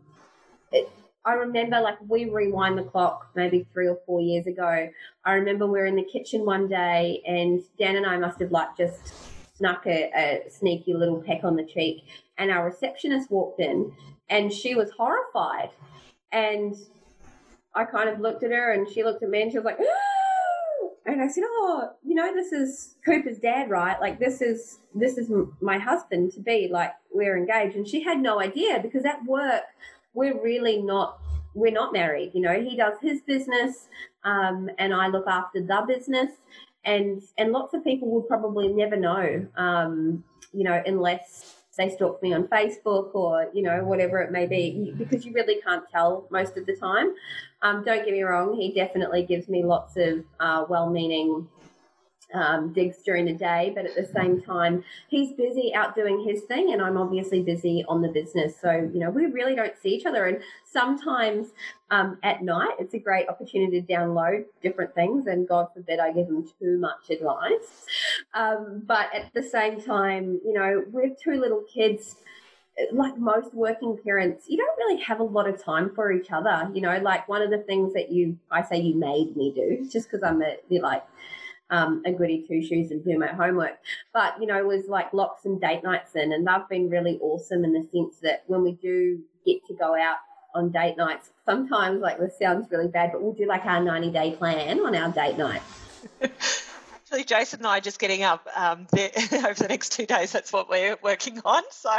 [0.72, 0.88] it,
[1.26, 4.90] I remember like we rewind the clock maybe three or four years ago.
[5.26, 8.52] I remember we were in the kitchen one day and Dan and I must have
[8.52, 9.14] like just
[9.58, 12.04] snuck a, a sneaky little peck on the cheek
[12.38, 13.92] and our receptionist walked in
[14.34, 15.70] and she was horrified.
[16.32, 16.76] And
[17.76, 19.78] I kind of looked at her and she looked at me and she was like,
[21.06, 24.00] and I said, "Oh, you know, this is Cooper's dad, right?
[24.02, 25.30] Like this is this is
[25.62, 26.68] my husband to be.
[26.72, 29.64] Like we're engaged." And she had no idea because at work
[30.14, 31.20] we're really not
[31.54, 32.32] we're not married.
[32.34, 33.88] You know, he does his business,
[34.24, 36.32] um, and I look after the business.
[36.86, 40.24] And and lots of people will probably never know, um,
[40.54, 44.94] you know, unless they stalk me on Facebook or, you know, whatever it may be,
[44.98, 47.14] because you really can't tell most of the time.
[47.62, 51.48] Um, don't get me wrong, he definitely gives me lots of uh, well meaning
[52.34, 56.42] um, digs during the day, but at the same time, he's busy out doing his
[56.42, 58.60] thing, and I'm obviously busy on the business.
[58.60, 60.26] So, you know, we really don't see each other.
[60.26, 61.50] And sometimes
[61.92, 66.12] um, at night, it's a great opportunity to download different things, and God forbid I
[66.12, 67.86] give him too much advice.
[68.34, 72.16] Um, but at the same time, you know, with two little kids,
[72.92, 76.70] like most working parents, you don't really have a lot of time for each other.
[76.74, 79.88] You know, like one of the things that you, I say you made me do,
[79.90, 81.04] just because I'm a, like,
[81.70, 83.78] um, a goody two shoes and do my homework.
[84.14, 86.34] But, you know, was like lock some date nights in.
[86.34, 89.96] And they've been really awesome in the sense that when we do get to go
[89.96, 90.18] out
[90.56, 94.12] on date nights, sometimes like this sounds really bad, but we'll do like our 90
[94.12, 95.62] day plan on our date night.
[97.14, 100.32] actually Jason and I are just getting up um, over the next two days.
[100.32, 101.62] That's what we're working on.
[101.70, 101.90] So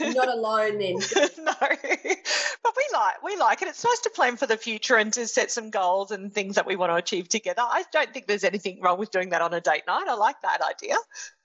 [0.00, 0.94] not alone then.
[1.38, 3.68] no, but we like we like it.
[3.68, 6.66] It's nice to plan for the future and to set some goals and things that
[6.66, 7.62] we want to achieve together.
[7.62, 10.06] I don't think there's anything wrong with doing that on a date night.
[10.08, 10.96] I like that idea.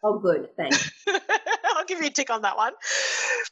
[0.04, 0.50] Oh, good.
[0.58, 0.92] Thanks.
[1.08, 2.74] I'll give you a tick on that one.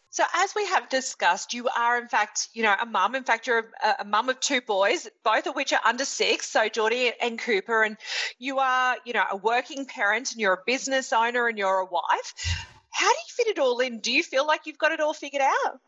[0.09, 3.13] So, as we have discussed, you are in fact, you know, a mum.
[3.13, 6.49] In fact, you're a, a mum of two boys, both of which are under six.
[6.49, 7.97] So, Geordie and Cooper, and
[8.39, 11.85] you are, you know, a working parent, and you're a business owner, and you're a
[11.85, 12.33] wife.
[12.91, 13.99] How do you fit it all in?
[13.99, 15.79] Do you feel like you've got it all figured out?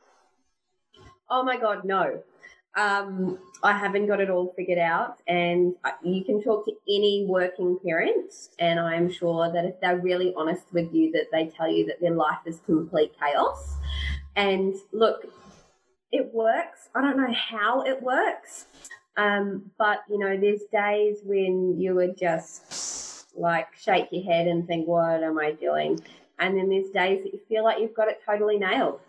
[1.29, 2.21] Oh my God, no.
[2.75, 7.77] Um, I haven't got it all figured out, and you can talk to any working
[7.85, 11.69] parent, and I am sure that if they're really honest with you, that they tell
[11.69, 13.75] you that their life is complete chaos.
[14.37, 15.25] And look,
[16.13, 16.87] it works.
[16.95, 18.67] I don't know how it works,
[19.17, 22.73] um, but you know, there's days when you are just
[23.35, 26.01] like shake your head and think, "What am I doing?"
[26.39, 28.99] And then there's days that you feel like you've got it totally nailed.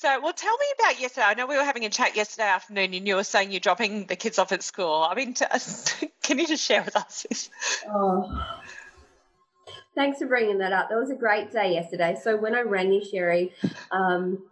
[0.00, 1.26] So, well, tell me about yesterday.
[1.26, 4.06] I know we were having a chat yesterday afternoon, and you were saying you're dropping
[4.06, 5.06] the kids off at school.
[5.08, 5.34] I mean,
[6.22, 7.50] can you just share with us?
[7.92, 8.46] Oh,
[9.94, 10.88] thanks for bringing that up.
[10.88, 12.16] That was a great day yesterday.
[12.22, 13.52] So when I rang you, Sherrie,
[13.90, 14.42] um,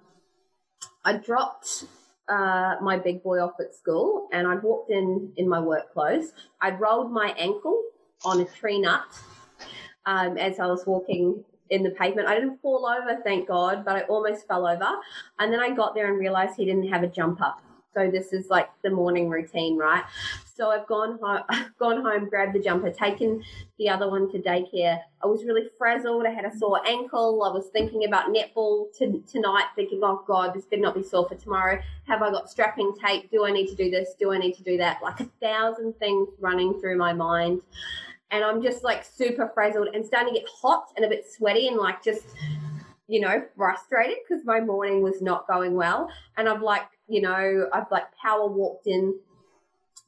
[1.05, 1.85] I dropped
[2.29, 6.33] uh, my big boy off at school, and I'd walked in in my work clothes.
[6.61, 7.81] I'd rolled my ankle
[8.25, 9.05] on a tree nut
[10.07, 12.29] um, as I was walking in the pavement.
[12.29, 14.89] I didn't fall over, thank God, but I almost fell over.
[15.39, 17.53] And then I got there and realized he didn't have a jumper.
[17.95, 20.05] So this is like the morning routine, right?
[20.55, 23.43] So I've gone home, I've gone home, grabbed the jumper, taken
[23.79, 25.01] the other one to daycare.
[25.23, 26.25] I was really frazzled.
[26.27, 27.43] I had a sore ankle.
[27.45, 31.29] I was thinking about netball to, tonight, thinking, oh God, this better not be sore
[31.29, 31.81] for tomorrow.
[32.07, 33.31] Have I got strapping tape?
[33.31, 34.15] Do I need to do this?
[34.19, 34.99] Do I need to do that?
[35.03, 37.63] Like a thousand things running through my mind.
[38.31, 41.69] And I'm just like super frazzled and starting to get hot and a bit sweaty
[41.69, 42.27] and like just
[43.09, 46.11] you know, frustrated because my morning was not going well.
[46.37, 49.19] And I've like, you know, I've like power walked in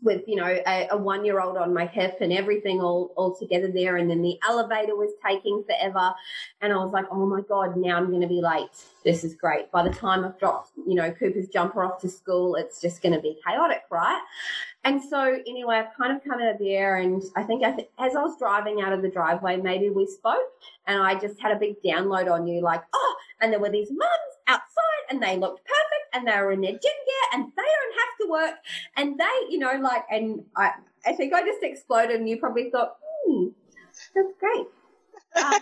[0.02, 3.34] with, you know, a, a one year old on my hip and everything all, all
[3.34, 3.96] together there.
[3.96, 6.12] And then the elevator was taking forever.
[6.60, 8.68] And I was like, oh my God, now I'm going to be late.
[9.04, 9.70] This is great.
[9.70, 13.14] By the time I've dropped, you know, Cooper's jumper off to school, it's just going
[13.14, 14.20] to be chaotic, right?
[14.82, 17.90] And so, anyway, I've kind of come out of there, and I think I th-
[17.98, 20.40] as I was driving out of the driveway, maybe we spoke,
[20.86, 23.90] and I just had a big download on you, like, oh, and there were these
[23.90, 27.62] mums outside, and they looked perfect, and they were in their gym gear, and they
[27.62, 28.54] don't have to work,
[28.96, 30.72] and they, you know, like, and I,
[31.04, 33.48] I think I just exploded, and you probably thought, hmm,
[34.14, 34.66] that's great.
[35.32, 35.60] Uh,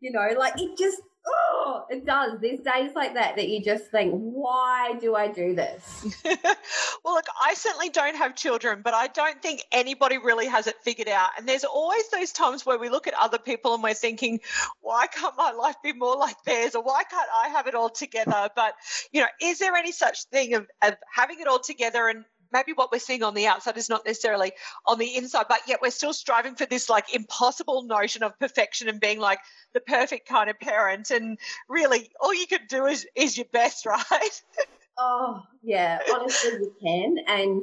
[0.00, 2.40] you know, like it just oh, it does.
[2.40, 6.06] There's days like that that you just think, why do I do this?
[6.24, 10.76] well, look, I certainly don't have children, but I don't think anybody really has it
[10.82, 11.30] figured out.
[11.38, 14.40] And there's always those times where we look at other people and we're thinking,
[14.80, 16.74] why can't my life be more like theirs?
[16.74, 18.48] Or why can't I have it all together?
[18.54, 18.74] But,
[19.12, 22.72] you know, is there any such thing of, of having it all together and maybe
[22.72, 24.52] what we're seeing on the outside is not necessarily
[24.86, 28.88] on the inside, but yet we're still striving for this like impossible notion of perfection
[28.88, 29.38] and being like
[29.72, 31.10] the perfect kind of parent.
[31.10, 31.38] And
[31.68, 34.42] really, all you can do is is your best, right?
[34.98, 37.16] oh yeah, honestly, you can.
[37.26, 37.62] And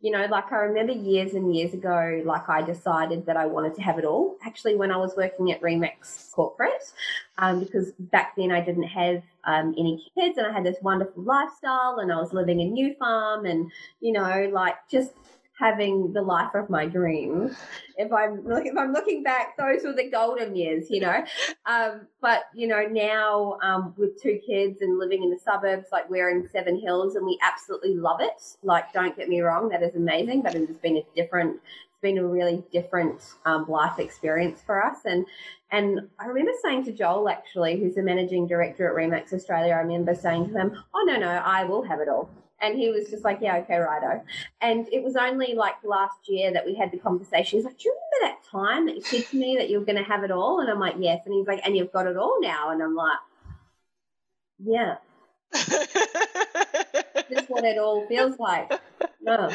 [0.00, 3.74] you know, like I remember years and years ago, like I decided that I wanted
[3.76, 4.36] to have it all.
[4.46, 6.92] Actually, when I was working at RE/MAX Corporate,
[7.38, 11.24] um, because back then I didn't have um, any kids and I had this wonderful
[11.24, 15.12] lifestyle and I was living in New Farm and, you know, like just
[15.58, 17.56] having the life of my dreams.
[17.96, 21.24] If I'm if I'm looking back, those were the golden years, you know.
[21.66, 26.08] Um, but you know now um, with two kids and living in the suburbs, like
[26.08, 28.40] we're in Seven Hills, and we absolutely love it.
[28.62, 31.60] Like, don't get me wrong, that is amazing, but it has been a different.
[31.90, 35.26] It's been a really different um, life experience for us, and
[35.72, 39.78] and I remember saying to Joel, actually, who's the managing director at RE/MAX Australia, I
[39.78, 42.30] remember saying to him, "Oh no, no, I will have it all."
[42.60, 44.22] And he was just like, yeah, okay, righto.
[44.60, 47.58] And it was only like last year that we had the conversation.
[47.58, 49.84] He's like, do you remember that time that you said to me that you were
[49.84, 50.60] going to have it all?
[50.60, 51.20] And I'm like, yes.
[51.24, 52.70] And he's like, and you've got it all now.
[52.70, 53.18] And I'm like,
[54.58, 54.96] yeah.
[55.52, 55.72] this
[57.30, 58.72] is what it all feels like.
[59.20, 59.50] No.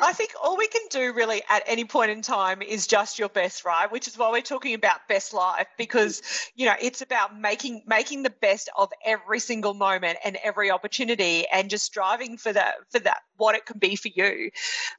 [0.00, 3.28] I think all we can do really at any point in time is just your
[3.28, 3.90] best, right?
[3.90, 6.22] Which is why we're talking about best life because
[6.54, 11.46] you know it's about making making the best of every single moment and every opportunity
[11.48, 14.50] and just striving for that for that what it can be for you.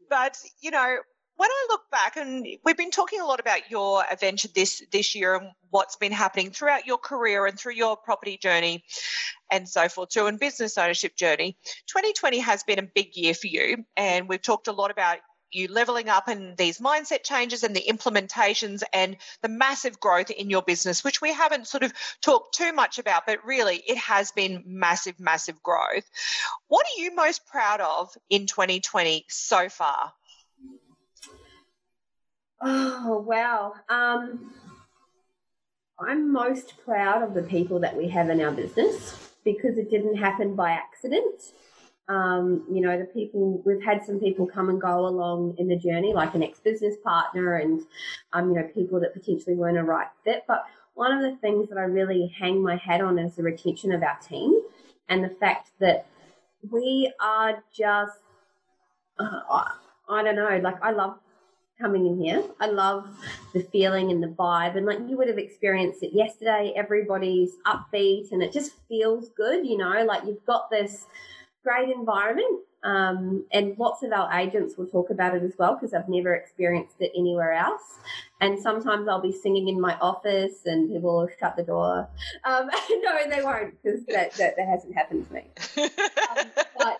[0.09, 0.97] But you know,
[1.41, 5.15] when I look back, and we've been talking a lot about your adventure this this
[5.15, 8.83] year and what's been happening throughout your career and through your property journey
[9.51, 11.57] and so forth too, and business ownership journey.
[11.87, 15.17] 2020 has been a big year for you, and we've talked a lot about
[15.49, 20.51] you leveling up and these mindset changes and the implementations and the massive growth in
[20.51, 24.31] your business, which we haven't sort of talked too much about, but really it has
[24.31, 26.07] been massive, massive growth.
[26.67, 30.13] What are you most proud of in 2020 so far?
[32.63, 33.73] Oh, wow.
[33.89, 34.53] Um,
[35.99, 40.17] I'm most proud of the people that we have in our business because it didn't
[40.17, 41.53] happen by accident.
[42.07, 45.75] Um, you know, the people we've had some people come and go along in the
[45.75, 47.81] journey, like an ex-business partner, and
[48.33, 50.43] um, you know, people that potentially weren't a right fit.
[50.47, 53.91] But one of the things that I really hang my hat on is the retention
[53.91, 54.61] of our team
[55.09, 56.05] and the fact that
[56.69, 58.19] we are just,
[59.17, 59.63] uh,
[60.09, 61.17] I don't know, like I love
[61.81, 62.43] coming in here.
[62.59, 63.09] I love
[63.53, 64.77] the feeling and the vibe.
[64.77, 69.65] And like you would have experienced it yesterday, everybody's upbeat and it just feels good,
[69.65, 71.07] you know, like you've got this
[71.63, 72.61] great environment.
[72.83, 76.33] Um, and lots of our agents will talk about it as well because I've never
[76.33, 77.99] experienced it anywhere else.
[78.39, 82.09] And sometimes I'll be singing in my office and people will shut the door.
[82.43, 82.69] Um,
[83.03, 85.45] no, they won't because that, that, that, hasn't happened to me.
[86.39, 86.97] um, but,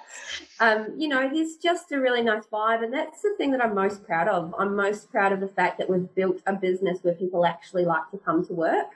[0.60, 2.84] um, you know, there's just a really nice vibe.
[2.84, 4.54] And that's the thing that I'm most proud of.
[4.60, 8.10] I'm most proud of the fact that we've built a business where people actually like
[8.12, 8.90] to come to work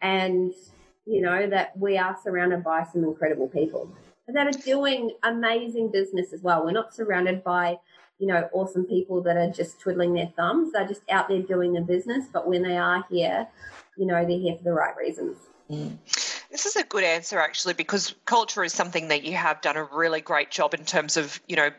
[0.00, 0.54] and,
[1.04, 3.94] you know, that we are surrounded by some incredible people
[4.28, 6.64] that are doing amazing business as well.
[6.64, 7.78] We're not surrounded by,
[8.18, 10.72] you know, awesome people that are just twiddling their thumbs.
[10.72, 12.26] They're just out there doing the business.
[12.32, 13.48] But when they are here,
[13.96, 15.36] you know, they're here for the right reasons.
[15.70, 15.96] Mm.
[16.50, 19.84] This is a good answer, actually, because culture is something that you have done a
[19.84, 21.70] really great job in terms of, you know,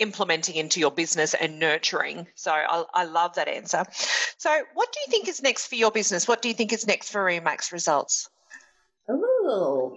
[0.00, 2.26] implementing into your business and nurturing.
[2.34, 3.84] So I, I, love that answer.
[4.36, 6.28] So, what do you think is next for your business?
[6.28, 8.28] What do you think is next for RE/MAX Results?
[9.48, 9.96] Oh,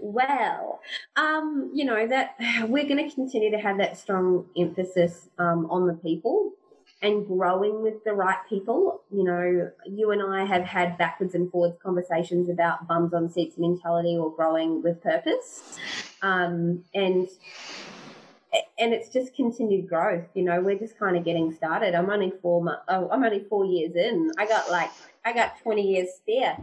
[0.00, 0.80] well,
[1.14, 2.34] um, you know, that
[2.68, 6.52] we're going to continue to have that strong emphasis um, on the people
[7.00, 9.02] and growing with the right people.
[9.12, 13.56] You know, you and I have had backwards and forwards conversations about bums on seats
[13.56, 15.78] mentality or growing with purpose.
[16.22, 17.28] Um, and
[18.78, 20.24] and it's just continued growth.
[20.34, 21.94] You know, we're just kind of getting started.
[21.94, 22.82] I'm only four.
[22.88, 24.32] Oh, I'm only four years in.
[24.38, 24.90] I got like
[25.28, 26.56] I got 20 years spare,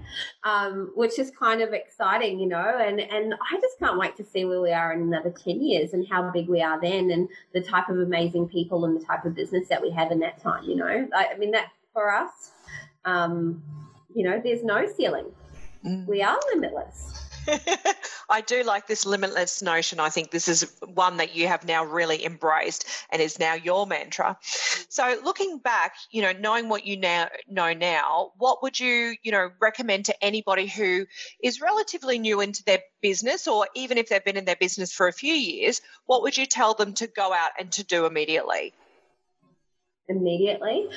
[0.43, 4.25] um, which is kind of exciting, you know, and, and I just can't wait to
[4.25, 7.29] see where we are in another 10 years and how big we are then and
[7.53, 10.41] the type of amazing people and the type of business that we have in that
[10.41, 11.07] time, you know.
[11.15, 12.51] I, I mean, that for us,
[13.05, 13.61] um,
[14.15, 15.27] you know, there's no ceiling.
[15.85, 16.07] Mm.
[16.07, 17.29] We are limitless.
[18.29, 19.99] I do like this limitless notion.
[19.99, 23.85] I think this is one that you have now really embraced and is now your
[23.85, 24.37] mantra.
[24.89, 29.31] So looking back, you know, knowing what you now know now, what would you, you
[29.31, 31.05] know, recommend to anybody who
[31.43, 35.07] is relatively new into their business or even if they've been in their business for
[35.07, 38.73] a few years, what would you tell them to go out and to do immediately?
[40.07, 40.89] Immediately.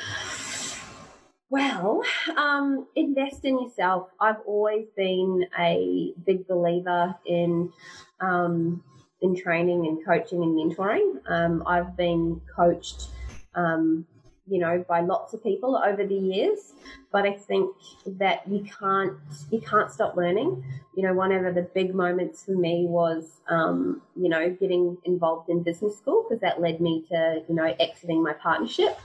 [1.51, 2.03] Well,
[2.37, 4.11] um, invest in yourself.
[4.21, 7.73] I've always been a big believer in
[8.21, 8.83] um,
[9.23, 11.21] in training and coaching and mentoring.
[11.27, 13.09] Um, I've been coached,
[13.55, 14.07] um,
[14.47, 16.75] you know, by lots of people over the years,
[17.11, 17.75] but I think
[18.07, 19.15] that you can't
[19.51, 20.63] you can't stop learning.
[20.95, 25.49] You know, one of the big moments for me was, um, you know, getting involved
[25.49, 28.99] in business school because that led me to, you know, exiting my partnership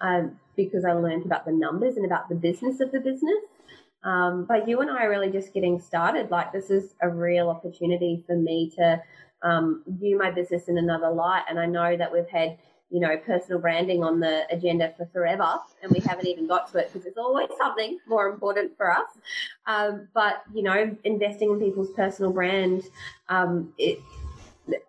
[0.00, 3.42] um, because I learned about the numbers and about the business of the business.
[4.02, 6.30] Um, but you and I are really just getting started.
[6.30, 9.02] Like, this is a real opportunity for me to
[9.42, 11.44] um, view my business in another light.
[11.48, 12.56] And I know that we've had,
[12.90, 16.78] you know, personal branding on the agenda for forever, and we haven't even got to
[16.78, 19.08] it because there's always something more important for us.
[19.66, 22.84] Um, but, you know, investing in people's personal brand,
[23.28, 23.72] um,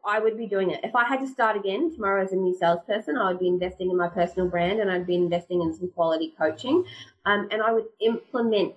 [0.05, 0.81] I would be doing it.
[0.83, 3.89] If I had to start again tomorrow as a new salesperson, I would be investing
[3.89, 6.85] in my personal brand and I'd be investing in some quality coaching.
[7.25, 8.75] Um, and I would implement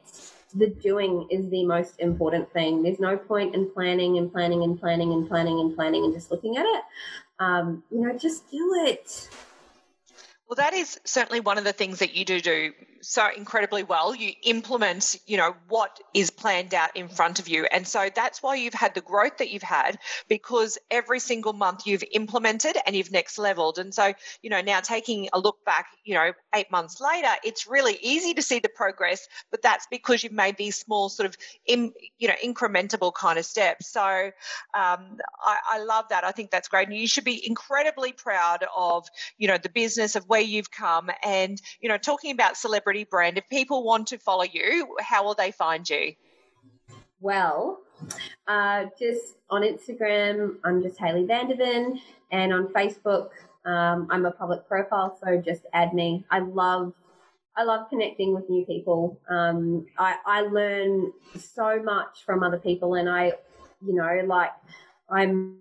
[0.55, 2.83] the doing is the most important thing.
[2.83, 6.31] There's no point in planning and planning and planning and planning and planning and just
[6.31, 6.83] looking at it.
[7.39, 9.29] Um, you know, just do it.
[10.49, 12.73] Well, that is certainly one of the things that you do do
[13.07, 14.15] so incredibly well.
[14.15, 17.67] You implement, you know, what is planned out in front of you.
[17.67, 19.99] And so that's why you've had the growth that you've had
[20.29, 23.79] because every single month you've implemented and you've next leveled.
[23.79, 27.67] And so, you know, now taking a look back, you know, eight months later, it's
[27.67, 31.37] really easy to see the progress, but that's because you've made these small sort of,
[31.67, 33.89] in, you know, incrementable kind of steps.
[33.89, 34.33] So um,
[34.73, 36.25] I, I love that.
[36.25, 36.89] I think that's great.
[36.89, 41.11] And you should be incredibly proud of, you know, the business of where you've come
[41.23, 43.37] and, you know, talking about celebrity brand.
[43.37, 46.13] If people want to follow you, how will they find you?
[47.21, 47.81] Well,
[48.47, 53.31] uh, just on Instagram, I'm just Hayley Van De Ven, and on Facebook,
[53.65, 56.25] um, I'm a public profile, so just add me.
[56.31, 56.93] I love
[57.57, 59.21] I love connecting with new people.
[59.29, 63.33] Um, I, I learn so much from other people, and I,
[63.85, 64.51] you know, like
[65.09, 65.59] I'm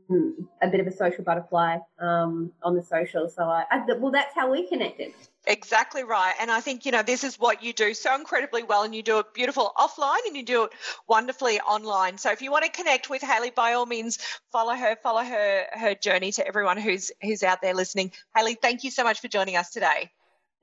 [0.61, 3.29] a bit of a social butterfly um, on the social.
[3.29, 5.13] So I, I, well, that's how we connected.
[5.45, 6.33] Exactly right.
[6.39, 9.03] And I think, you know, this is what you do so incredibly well and you
[9.03, 10.71] do it beautiful offline and you do it
[11.07, 12.17] wonderfully online.
[12.17, 14.19] So if you want to connect with Hayley, by all means,
[14.51, 18.13] follow her, follow her her journey to everyone who's who's out there listening.
[18.35, 20.11] Hayley, thank you so much for joining us today.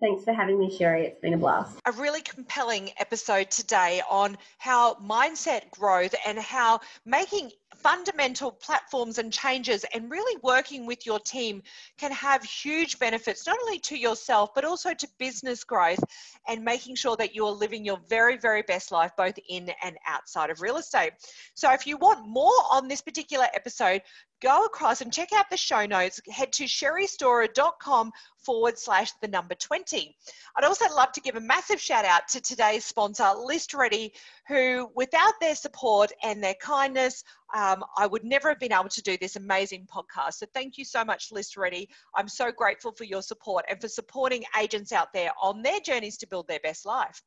[0.00, 1.04] Thanks for having me, Sherrie.
[1.04, 1.78] It's been a blast.
[1.84, 7.50] A really compelling episode today on how mindset growth and how making
[7.82, 11.62] fundamental platforms and changes and really working with your team
[11.98, 16.02] can have huge benefits, not only to yourself, but also to business growth
[16.48, 19.96] and making sure that you are living your very, very best life, both in and
[20.06, 21.12] outside of real estate.
[21.54, 24.02] So, if you want more on this particular episode,
[24.40, 26.20] go across and check out the show notes.
[26.30, 30.16] Head to sherriestoror.com forward slash the number 20.
[30.56, 34.12] I'd also love to give a massive shout out to today's sponsor, List Ready,
[34.50, 37.22] who, without their support and their kindness,
[37.54, 40.34] um, I would never have been able to do this amazing podcast.
[40.34, 41.88] So thank you so much, List Ready.
[42.16, 46.16] I'm so grateful for your support and for supporting agents out there on their journeys
[46.18, 47.22] to build their best life.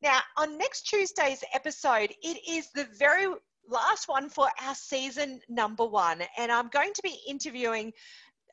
[0.00, 3.26] Now, on next Tuesday's episode, it is the very
[3.68, 6.22] last one for our season number one.
[6.38, 7.92] And I'm going to be interviewing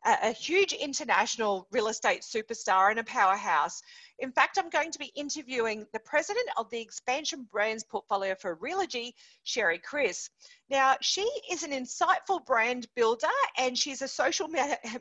[0.05, 3.81] a, huge international real estate superstar and a powerhouse.
[4.19, 8.55] In fact, I'm going to be interviewing the president of the Expansion Brands portfolio for
[8.55, 9.13] Realogy,
[9.43, 10.29] Sherry Chris.
[10.69, 14.47] Now, she is an insightful brand builder and she's a social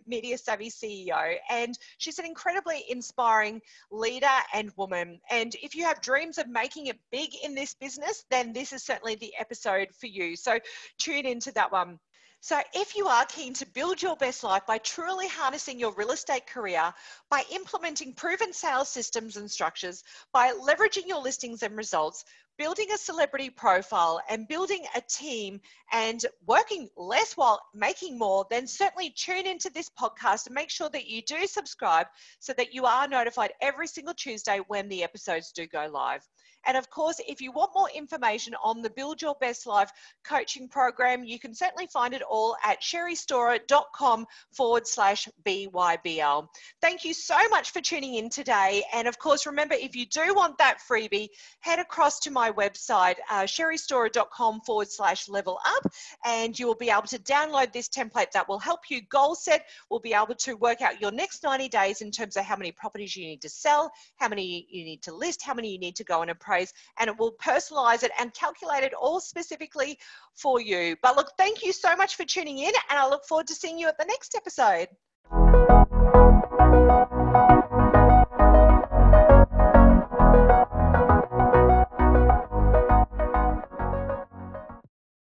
[0.07, 1.37] media savvy CEO.
[1.51, 3.61] And she's an incredibly inspiring
[3.91, 5.21] leader and woman.
[5.31, 8.83] And if you have dreams of making it big in this business, then this is
[8.83, 10.35] certainly the episode for you.
[10.35, 10.59] So
[10.99, 11.99] tune into that one.
[12.43, 16.11] So, if you are keen to build your best life by truly harnessing your real
[16.11, 16.95] estate career,
[17.29, 20.03] by implementing proven sales systems and structures,
[20.33, 22.25] by leveraging your listings and results,
[22.61, 25.59] building a celebrity profile, and building a team
[25.95, 30.91] and working less while making more, then certainly tune into this podcast and make sure
[30.91, 32.07] that you do subscribe
[32.39, 36.23] so that you are notified every single Tuesday when the episodes do go live.
[36.67, 39.91] And of course, if you want more information on the Build Your Best Life
[40.25, 46.49] coaching program, you can certainly find it all at sherriestoror.com forward slash BYBL.
[46.83, 48.85] Thank you so much for tuning in today.
[48.93, 51.29] And of course, remember, if you do want that freebie,
[51.61, 55.93] head across to my website, uh, sherriestoror.com forward slash level up,
[56.25, 59.67] and you will be able to download this template that will help you goal set.
[59.91, 62.73] We'll be able to work out your next 90 days in terms of how many
[62.73, 65.97] properties you need to sell, how many you need to list, how many you need
[65.97, 69.99] to go and appraise, and it will personalize it and calculate it all specifically
[70.35, 70.97] for you.
[71.03, 73.79] But look, thank you so much for tuning in and I look forward to seeing
[73.79, 74.89] you at the next episode.